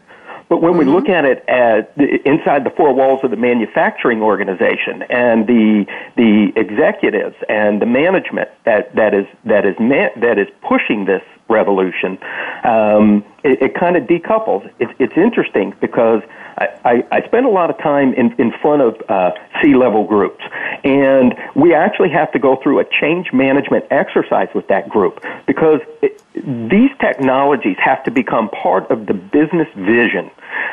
[0.50, 0.78] But when mm-hmm.
[0.80, 5.46] we look at it at the, inside the four walls of the manufacturing organization and
[5.46, 11.04] the the executives and the management that that is that is man, that is pushing
[11.04, 12.18] this revolution,
[12.64, 14.70] um, it, it kind of decouples.
[14.78, 16.22] It's, it's interesting because
[16.58, 20.42] I, I, I spend a lot of time in, in front of uh, C-level groups,
[20.84, 25.80] and we actually have to go through a change management exercise with that group because
[26.02, 30.30] it, these technologies have to become part of the business vision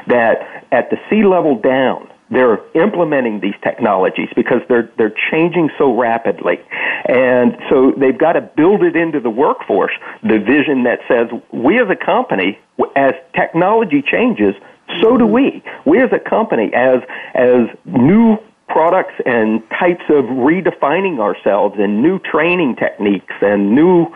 [0.07, 6.59] that at the C-level down, they're implementing these technologies because they're they're changing so rapidly.
[7.05, 11.79] And so they've got to build it into the workforce the vision that says we
[11.79, 12.59] as a company
[12.95, 14.55] as technology changes
[15.01, 15.63] so do we.
[15.85, 17.01] We as a company as
[17.33, 24.07] as new products and types of redefining ourselves and new training techniques and new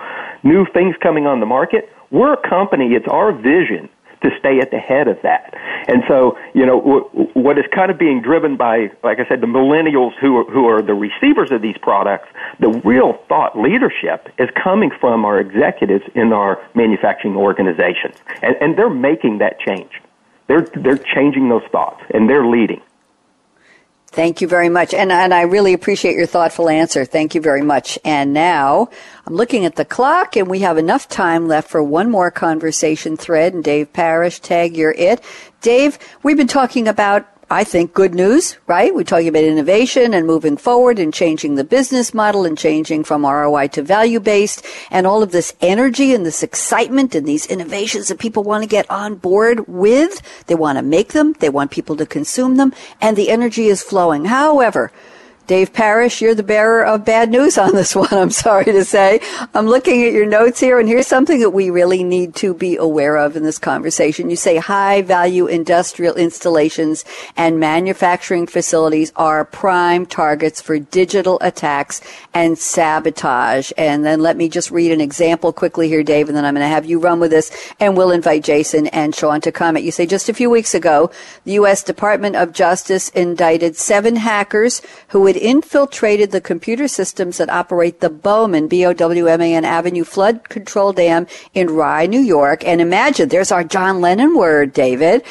[0.43, 3.87] new things coming on the market we're a company it's our vision
[4.21, 5.53] to stay at the head of that.
[5.87, 9.41] And so, you know, w- what is kind of being driven by, like I said,
[9.41, 14.29] the millennials who are, who are the receivers of these products, the real thought leadership
[14.37, 18.15] is coming from our executives in our manufacturing organizations.
[18.41, 19.91] And, and they're making that change.
[20.47, 22.81] They're, they're changing those thoughts and they're leading.
[24.11, 24.93] Thank you very much.
[24.93, 27.05] And, and I really appreciate your thoughtful answer.
[27.05, 27.97] Thank you very much.
[28.03, 28.89] And now
[29.25, 33.15] I'm looking at the clock and we have enough time left for one more conversation
[33.15, 33.53] thread.
[33.53, 35.23] And Dave Parrish, tag, you're it.
[35.61, 38.95] Dave, we've been talking about I think, good news, right?
[38.95, 43.25] We're talking about innovation and moving forward and changing the business model and changing from
[43.25, 48.07] ROI to value based and all of this energy and this excitement and these innovations
[48.07, 50.21] that people want to get on board with.
[50.47, 51.33] They want to make them.
[51.39, 54.23] They want people to consume them and the energy is flowing.
[54.23, 54.89] However,
[55.47, 59.19] Dave Parrish, you're the bearer of bad news on this one, I'm sorry to say.
[59.53, 62.77] I'm looking at your notes here, and here's something that we really need to be
[62.77, 64.29] aware of in this conversation.
[64.29, 67.03] You say high value industrial installations
[67.35, 72.01] and manufacturing facilities are prime targets for digital attacks
[72.33, 73.71] and sabotage.
[73.77, 76.63] And then let me just read an example quickly here, Dave, and then I'm going
[76.63, 79.83] to have you run with this, and we'll invite Jason and Sean to comment.
[79.83, 81.11] You say just a few weeks ago,
[81.43, 81.83] the U.S.
[81.83, 88.09] Department of Justice indicted seven hackers who had infiltrated the computer systems that operate the
[88.09, 92.63] Bowman, B-O-W-M-A-N Avenue Flood Control Dam in Rye, New York.
[92.63, 95.23] And imagine, there's our John Lennon word, David.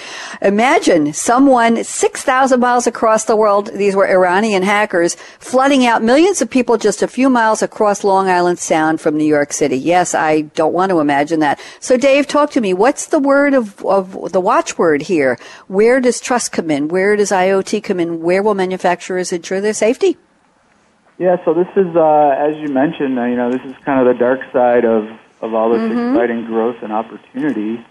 [0.42, 6.50] Imagine someone 6,000 miles across the world, these were Iranian hackers, flooding out millions of
[6.50, 9.76] people just a few miles across Long Island Sound from New York City.
[9.76, 11.60] Yes, I don't want to imagine that.
[11.78, 12.74] So Dave, talk to me.
[12.74, 15.38] What's the word of, of the watchword here?
[15.68, 16.88] Where does trust come in?
[16.88, 18.22] Where does IoT come in?
[18.22, 19.89] Where will manufacturers ensure their safety?
[19.90, 20.16] Safety?
[21.18, 24.06] Yeah, so this is, uh, as you mentioned, uh, you know, this is kind of
[24.06, 25.08] the dark side of,
[25.40, 26.14] of all this mm-hmm.
[26.14, 27.84] exciting growth and opportunity.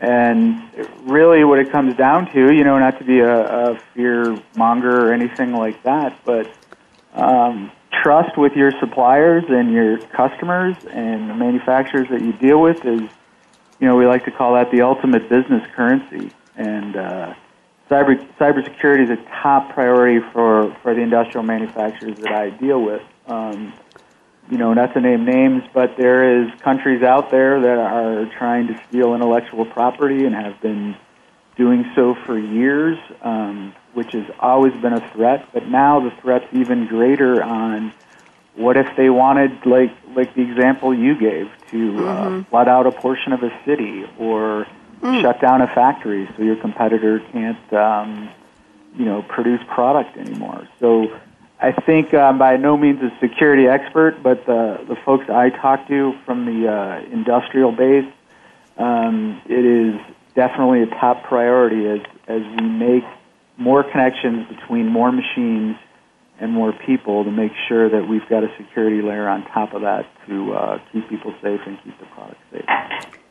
[0.00, 0.62] And
[1.02, 5.08] really, what it comes down to, you know, not to be a, a fear monger
[5.08, 6.50] or anything like that, but
[7.14, 7.70] um,
[8.02, 13.02] trust with your suppliers and your customers and the manufacturers that you deal with is,
[13.80, 16.32] you know, we like to call that the ultimate business currency.
[16.56, 17.34] And uh,
[17.92, 23.02] cyber cybersecurity is a top priority for, for the industrial manufacturers that I deal with.
[23.26, 23.74] Um,
[24.50, 28.66] you know, not to name names, but there is countries out there that are trying
[28.68, 30.96] to steal intellectual property and have been
[31.56, 35.48] doing so for years, um, which has always been a threat.
[35.52, 37.92] But now the threat's even greater on
[38.54, 42.40] what if they wanted, like like the example you gave, to uh, mm-hmm.
[42.40, 44.66] uh, flood out a portion of a city or
[45.02, 45.20] mm.
[45.20, 48.30] shut down a factory so your competitor can't, um,
[48.96, 50.66] you know, produce product anymore.
[50.80, 51.18] So
[51.60, 55.86] I think um, by no means a security expert, but the, the folks I talk
[55.88, 58.10] to from the uh, industrial base,
[58.78, 60.00] um, it is
[60.34, 63.04] definitely a top priority as, as we make
[63.58, 65.76] more connections between more machines
[66.40, 69.82] and more people to make sure that we've got a security layer on top of
[69.82, 73.21] that to uh, keep people safe and keep the product safe.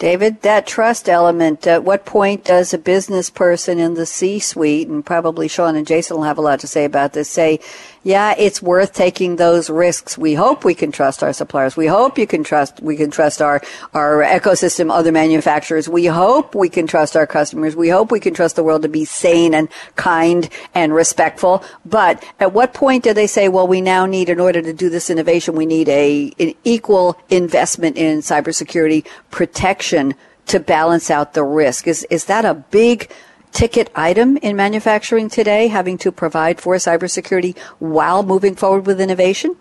[0.00, 4.88] David, that trust element, at what point does a business person in the C suite,
[4.88, 7.60] and probably Sean and Jason will have a lot to say about this, say,
[8.02, 10.16] yeah, it's worth taking those risks.
[10.16, 11.76] We hope we can trust our suppliers.
[11.76, 13.60] We hope you can trust, we can trust our,
[13.92, 15.86] our ecosystem, other manufacturers.
[15.86, 17.76] We hope we can trust our customers.
[17.76, 21.62] We hope we can trust the world to be sane and kind and respectful.
[21.84, 24.88] But at what point do they say, well, we now need, in order to do
[24.88, 30.14] this innovation, we need a, an equal investment in cybersecurity protection
[30.46, 31.86] to balance out the risk?
[31.86, 33.12] Is, is that a big,
[33.52, 39.56] ticket item in manufacturing today, having to provide for cybersecurity while moving forward with innovation?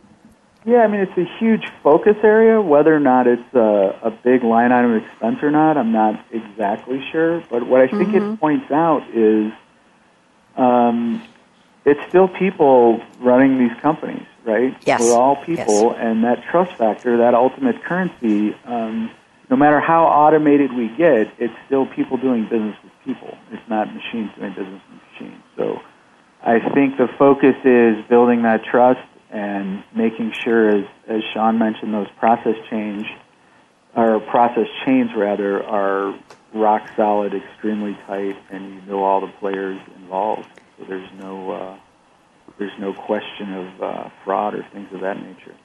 [0.66, 2.62] Yeah, I mean, it's a huge focus area.
[2.62, 7.04] Whether or not it's a, a big line item expense or not, I'm not exactly
[7.12, 7.42] sure.
[7.50, 8.34] But what I think mm-hmm.
[8.34, 9.54] it points out is
[10.58, 11.24] um,
[11.86, 14.76] it's still people running these companies, right?
[14.86, 15.02] Yes.
[15.02, 15.96] We're all people, yes.
[15.98, 19.12] and that trust factor, that ultimate currency, um,
[19.50, 23.36] no matter how automated we get, it's still people doing business with people.
[23.52, 25.43] It's not machines doing business with machines.
[25.58, 25.80] So
[26.43, 29.00] I think the focus is building that trust
[29.32, 33.06] and making sure, as, as Sean mentioned, those process change
[33.95, 36.18] or process chains rather are
[36.54, 40.47] rock solid, extremely tight, and you know all the players involved.
[40.78, 41.78] So there's no uh,
[42.58, 45.56] there's no question of uh, fraud or things of that nature.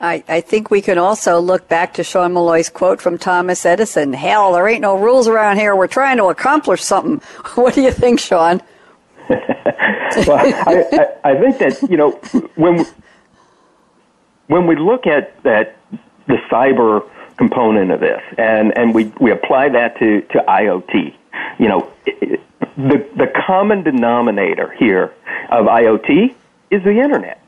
[0.00, 4.12] I, I think we can also look back to Sean Molloy's quote from Thomas Edison
[4.12, 5.74] Hell, there ain't no rules around here.
[5.74, 7.20] We're trying to accomplish something.
[7.54, 8.60] What do you think, Sean?
[9.28, 9.40] well,
[10.38, 12.10] I, I, I think that, you know,
[12.56, 12.84] when,
[14.48, 15.76] when we look at that,
[16.26, 21.14] the cyber component of this, and, and we, we apply that to, to IoT,
[21.58, 21.90] you know,
[22.76, 25.14] the, the common denominator here
[25.50, 26.34] of IoT
[26.70, 27.43] is the internet.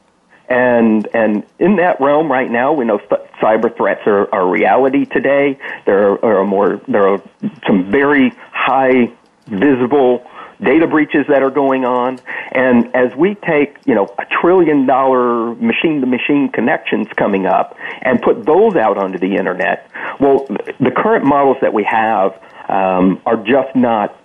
[0.48, 3.00] And and in that realm right now, we know
[3.42, 5.58] cyber threats are, are reality today.
[5.86, 7.22] There are, more there are
[7.66, 9.12] some very high
[9.46, 10.24] visible
[10.62, 12.18] data breaches that are going on.
[12.52, 17.76] And as we take, you know, a trillion dollar machine to machine connections coming up
[18.02, 19.90] and put those out onto the internet,
[20.20, 20.46] well,
[20.80, 24.18] the current models that we have um, are just not,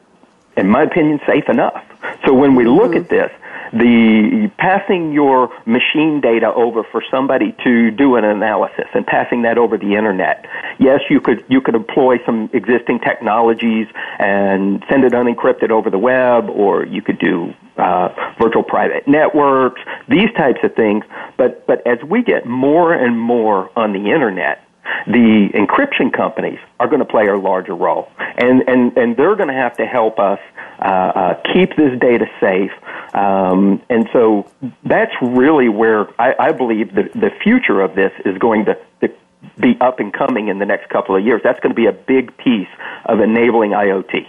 [0.56, 1.84] in my opinion, safe enough.
[2.26, 3.04] So when we look mm-hmm.
[3.04, 3.32] at this,
[3.74, 9.58] the passing your machine data over for somebody to do an analysis and passing that
[9.58, 10.46] over the internet.
[10.78, 13.88] Yes, you could you could employ some existing technologies
[14.20, 18.10] and send it unencrypted over the web, or you could do uh,
[18.40, 21.06] virtual private networks, these types of things.
[21.38, 24.66] But but as we get more and more on the internet,
[25.08, 29.50] the encryption companies are going to play a larger role, and and and they're going
[29.50, 30.40] to have to help us
[30.80, 32.72] uh, uh, keep this data safe.
[33.14, 34.50] Um, and so
[34.84, 39.14] that's really where I, I believe the the future of this is going to, to
[39.60, 41.42] be up and coming in the next couple of years.
[41.44, 42.70] That's going to be a big piece
[43.06, 44.28] of enabling IoT.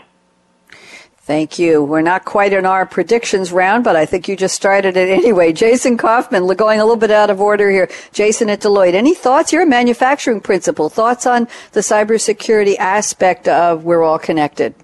[1.24, 1.84] Thank you.
[1.84, 5.52] We're not quite in our predictions round, but I think you just started it anyway.
[5.64, 7.88] Jason Coffman, going a little bit out of order here.
[8.12, 8.94] Jason at Deloitte.
[8.94, 9.52] Any thoughts?
[9.52, 10.88] You're a manufacturing principal.
[10.88, 14.74] Thoughts on the cybersecurity aspect of we're all connected?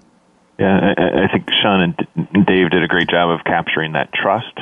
[0.59, 4.59] Yeah, I, I think Sean and Dave did a great job of capturing that trust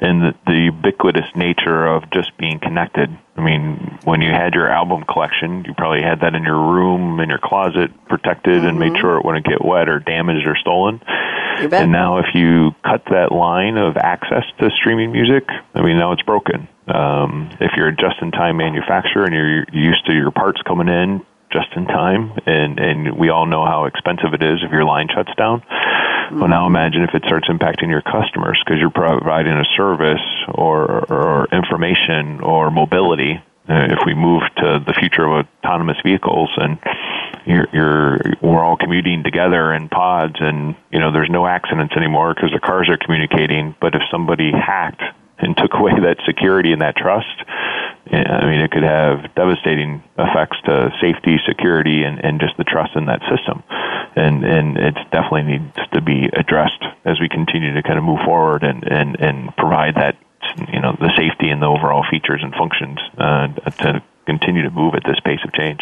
[0.00, 3.16] and the, the ubiquitous nature of just being connected.
[3.36, 7.20] I mean, when you had your album collection, you probably had that in your room,
[7.20, 8.66] in your closet, protected, mm-hmm.
[8.66, 11.00] and made sure it wouldn't get wet or damaged or stolen.
[11.80, 15.44] And now, if you cut that line of access to streaming music,
[15.74, 16.68] I mean, now it's broken.
[16.88, 21.68] Um, if you're a just-in-time manufacturer and you're used to your parts coming in just
[21.76, 25.32] in time, and and we all know how expensive it is if your line shuts
[25.36, 25.62] down.
[26.26, 26.40] Mm-hmm.
[26.40, 31.04] Well, now imagine if it starts impacting your customers because you're providing a service or,
[31.12, 33.40] or information or mobility.
[33.68, 36.78] Uh, if we move to the future of autonomous vehicles and
[37.46, 42.32] you're, you're we're all commuting together in pods and you know there's no accidents anymore
[42.32, 45.02] because the cars are communicating but if somebody hacked
[45.38, 47.36] and took away that security and that trust,
[48.12, 52.94] I mean, it could have devastating effects to safety, security, and, and just the trust
[52.94, 53.64] in that system.
[54.14, 58.20] And and it definitely needs to be addressed as we continue to kind of move
[58.24, 60.16] forward and and and provide that
[60.72, 63.48] you know the safety and the overall features and functions uh,
[63.82, 65.80] to continue to move at this pace of change.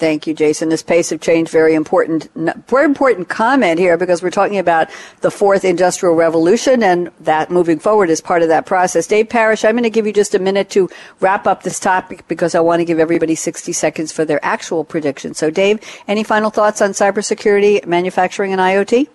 [0.00, 0.70] Thank you, Jason.
[0.70, 4.88] This pace of change, very important, very important comment here because we're talking about
[5.20, 9.06] the fourth industrial revolution and that moving forward is part of that process.
[9.06, 10.88] Dave Parrish, I'm going to give you just a minute to
[11.20, 14.84] wrap up this topic because I want to give everybody 60 seconds for their actual
[14.84, 15.34] prediction.
[15.34, 19.06] So, Dave, any final thoughts on cybersecurity, manufacturing, and IoT?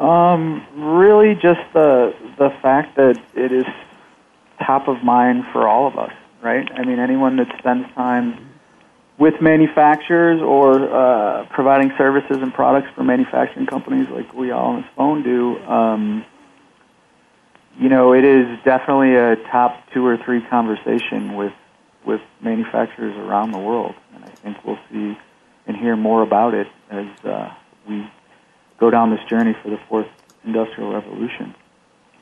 [0.00, 3.64] Um, really, just the the fact that it is
[4.58, 6.68] top of mind for all of us, right?
[6.74, 8.45] I mean, anyone that spends time
[9.18, 14.82] with manufacturers or uh, providing services and products for manufacturing companies like we all on
[14.82, 16.24] this phone do, um,
[17.78, 21.52] you know, it is definitely a top two or three conversation with
[22.04, 25.18] with manufacturers around the world, and I think we'll see
[25.66, 27.52] and hear more about it as uh,
[27.88, 28.08] we
[28.78, 30.06] go down this journey for the fourth
[30.44, 31.54] industrial revolution.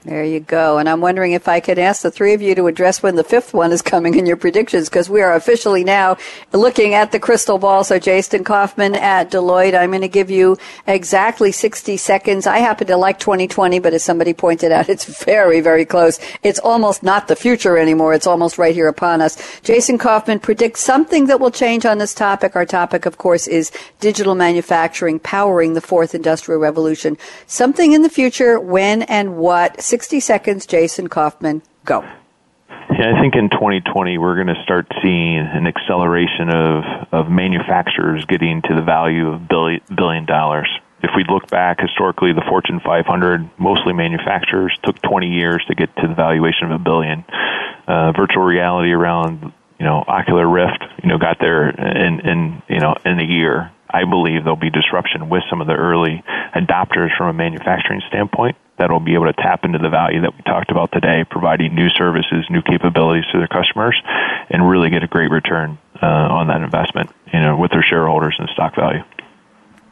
[0.04, 0.76] There you go.
[0.76, 3.24] And I'm wondering if I could ask the three of you to address when the
[3.24, 6.18] fifth one is coming in your predictions, because we are officially now
[6.52, 7.84] looking at the crystal ball.
[7.84, 12.46] So Jason Coffman at Deloitte, I'm going to give you exactly 60 seconds.
[12.46, 16.20] I happen to like 2020, but as somebody pointed out, it's very, very close.
[16.42, 18.12] It's almost not the future anymore.
[18.12, 19.38] It's almost right here upon us.
[19.62, 22.56] Jason Coffman predicts something that will change on this topic.
[22.56, 27.16] Our topic, of course, is digital manufacturing powering the fourth industrial revolution.
[27.46, 29.80] Something in the future, when and what?
[29.94, 32.00] 60 seconds, Jason Coffman, go.
[32.98, 36.82] Yeah, I think in 2020 we're going to start seeing an acceleration of,
[37.12, 40.66] of manufacturers getting to the value of billion, billion dollars.
[41.04, 45.94] If we look back historically, the Fortune 500, mostly manufacturers, took 20 years to get
[45.98, 47.24] to the valuation of a billion.
[47.86, 52.80] Uh, virtual reality around, you know, Oculus Rift, you know, got there in, in, you
[52.80, 53.70] know, in a year.
[53.94, 58.56] I believe there'll be disruption with some of the early adopters from a manufacturing standpoint
[58.76, 61.88] that'll be able to tap into the value that we talked about today, providing new
[61.90, 63.94] services, new capabilities to their customers,
[64.50, 68.34] and really get a great return uh, on that investment, you know, with their shareholders
[68.36, 69.04] and stock value.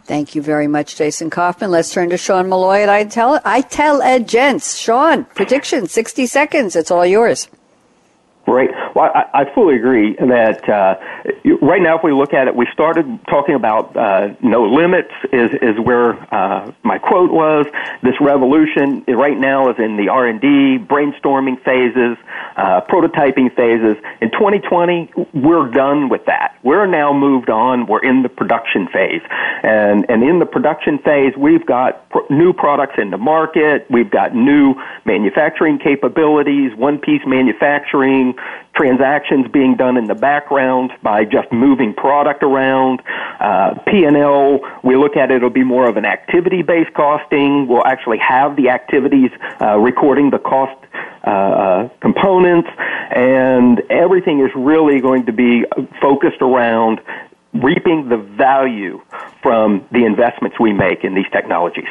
[0.04, 1.70] Thank you very much, Jason Coffman.
[1.70, 4.76] Let's turn to Sean Molloy at I Tell itelligence.
[4.76, 6.74] Sean, prediction, 60 seconds.
[6.74, 7.46] It's all yours.
[8.44, 8.70] Right.
[8.96, 10.98] Well, I, I fully agree that uh,
[11.60, 15.50] right now, if we look at it, we started talking about uh, no limits is
[15.62, 17.66] is where uh, my quote was.
[18.02, 22.18] This revolution right now is in the R and D, brainstorming phases,
[22.56, 24.02] uh, prototyping phases.
[24.20, 26.58] In 2020, we're done with that.
[26.64, 27.86] We're now moved on.
[27.86, 29.22] We're in the production phase,
[29.62, 33.86] and and in the production phase, we've got pr- new products in the market.
[33.88, 34.74] We've got new
[35.04, 38.31] manufacturing capabilities, one piece manufacturing
[38.74, 43.02] transactions being done in the background by just moving product around.
[43.40, 47.66] Uh, P&L, we look at it, it'll be more of an activity-based costing.
[47.68, 49.30] We'll actually have the activities
[49.60, 50.78] uh, recording the cost
[51.24, 52.68] uh, uh components,
[53.14, 55.64] and everything is really going to be
[56.00, 57.00] focused around
[57.54, 59.00] reaping the value
[59.42, 61.88] from the investments we make in these technologies.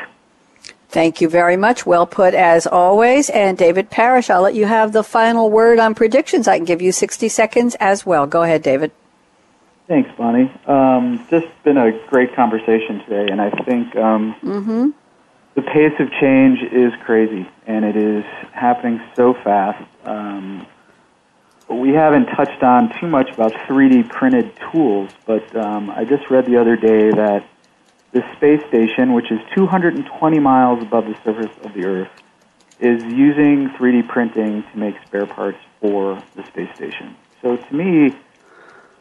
[0.92, 1.86] Thank you very much.
[1.86, 3.30] Well put as always.
[3.30, 6.50] And David Parrish, I'll let you have the final word on predictions.
[6.50, 8.28] I can give you 60 seconds as well.
[8.28, 8.92] Go ahead, David.
[9.88, 10.52] Thanks, Bonnie.
[10.68, 14.90] Um, just been a great conversation today, and I think um, mm-hmm.
[15.56, 19.82] the pace of change is crazy, and it is happening so fast.
[20.04, 20.68] Um,
[21.70, 26.46] we haven't touched on too much about 3D printed tools, but um, I just read
[26.46, 27.46] the other day that
[28.12, 32.10] the space station, which is 220 miles above the surface of the Earth,
[32.80, 37.16] is using 3D printing to make spare parts for the space station.
[37.42, 38.16] So to me,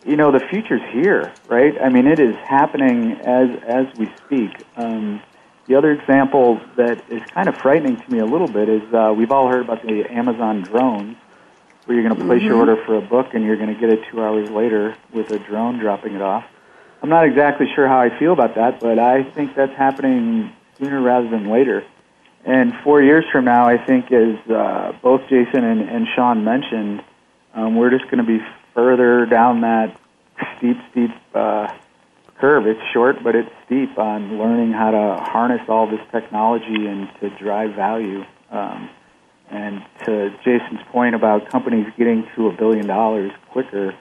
[0.05, 1.75] you know, the future's here, right?
[1.81, 4.51] I mean, it is happening as as we speak.
[4.77, 5.23] Um,
[5.67, 9.13] the other example that is kind of frightening to me a little bit is uh,
[9.17, 11.17] we've all heard about the Amazon drones,
[11.85, 12.49] where you're going to place mm-hmm.
[12.49, 15.31] your order for a book and you're going to get it two hours later with
[15.31, 16.45] a drone dropping it off.
[17.03, 21.01] I'm not exactly sure how I feel about that, but I think that's happening sooner
[21.01, 21.85] rather than later.
[22.45, 27.03] And four years from now, I think, as uh, both Jason and, and Sean mentioned,
[27.55, 28.39] um, we're just going to be
[28.75, 29.99] further down that
[30.57, 31.73] steep, steep uh,
[32.39, 32.67] curve.
[32.67, 37.31] It's short, but it's steep on learning how to harness all this technology and to
[37.39, 38.25] drive value.
[38.51, 38.91] Um,
[39.51, 43.95] and to Jason's point about companies getting to a billion dollars quicker,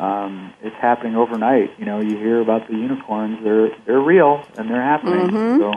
[0.00, 1.78] um, it's happening overnight.
[1.78, 5.28] You know, you hear about the unicorns; they're they're real and they're happening.
[5.28, 5.60] Mm-hmm.
[5.60, 5.74] So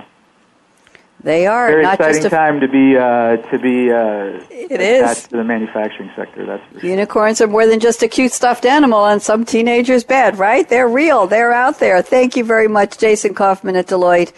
[1.23, 5.27] they are very not exciting time to be uh, to be uh, it attached is.
[5.27, 6.45] to the manufacturing sector.
[6.45, 6.89] That's sure.
[6.89, 10.67] unicorns are more than just a cute stuffed animal on some teenager's bed, right?
[10.67, 11.27] They're real.
[11.27, 12.01] They're out there.
[12.01, 14.31] Thank you very much, Jason Coffman at Deloitte.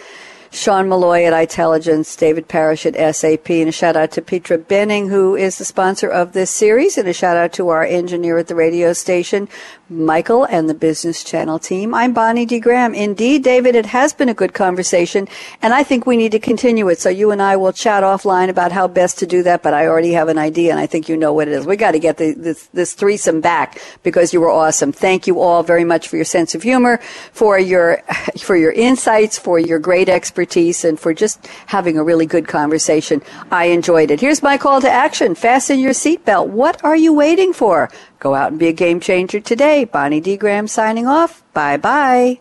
[0.56, 5.10] Sean Molloy at itelligence, David Parrish at SAP, and a shout out to Petra Benning,
[5.10, 8.48] who is the sponsor of this series, and a shout out to our engineer at
[8.48, 9.50] the radio station,
[9.90, 11.94] Michael, and the Business Channel team.
[11.94, 12.60] I'm Bonnie D.
[12.60, 12.94] Graham.
[12.94, 15.28] Indeed, David, it has been a good conversation,
[15.62, 17.00] and I think we need to continue it.
[17.00, 19.88] So you and I will chat offline about how best to do that, but I
[19.88, 21.66] already have an idea, and I think you know what it is.
[21.66, 24.92] We got to get the, this, this threesome back because you were awesome.
[24.92, 26.98] Thank you all very much for your sense of humor,
[27.32, 28.02] for your,
[28.40, 32.48] for your insights, for your great expertise expertise and for just having a really good
[32.48, 33.22] conversation.
[33.52, 34.20] I enjoyed it.
[34.20, 35.36] Here's my call to action.
[35.36, 36.48] Fasten your seatbelt.
[36.48, 37.90] What are you waiting for?
[38.20, 39.75] Go out and be a game changer today.
[39.84, 40.38] Bonnie D.
[40.38, 41.44] Graham signing off.
[41.54, 42.40] Bye bye.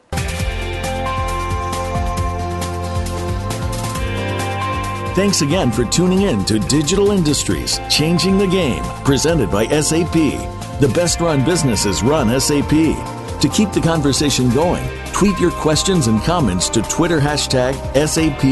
[5.14, 10.12] Thanks again for tuning in to Digital Industries Changing the Game, presented by SAP.
[10.80, 12.70] The best run businesses run SAP.
[13.40, 14.82] To keep the conversation going,
[15.12, 18.44] tweet your questions and comments to Twitter hashtag SAPRADIO.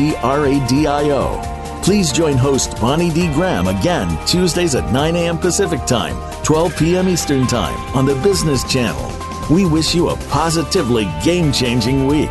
[1.82, 3.26] Please join host Bonnie D.
[3.34, 5.36] Graham again Tuesdays at 9 a.m.
[5.36, 7.08] Pacific Time, 12 p.m.
[7.08, 9.10] Eastern Time on the Business Channel.
[9.50, 12.30] We wish you a positively game changing week.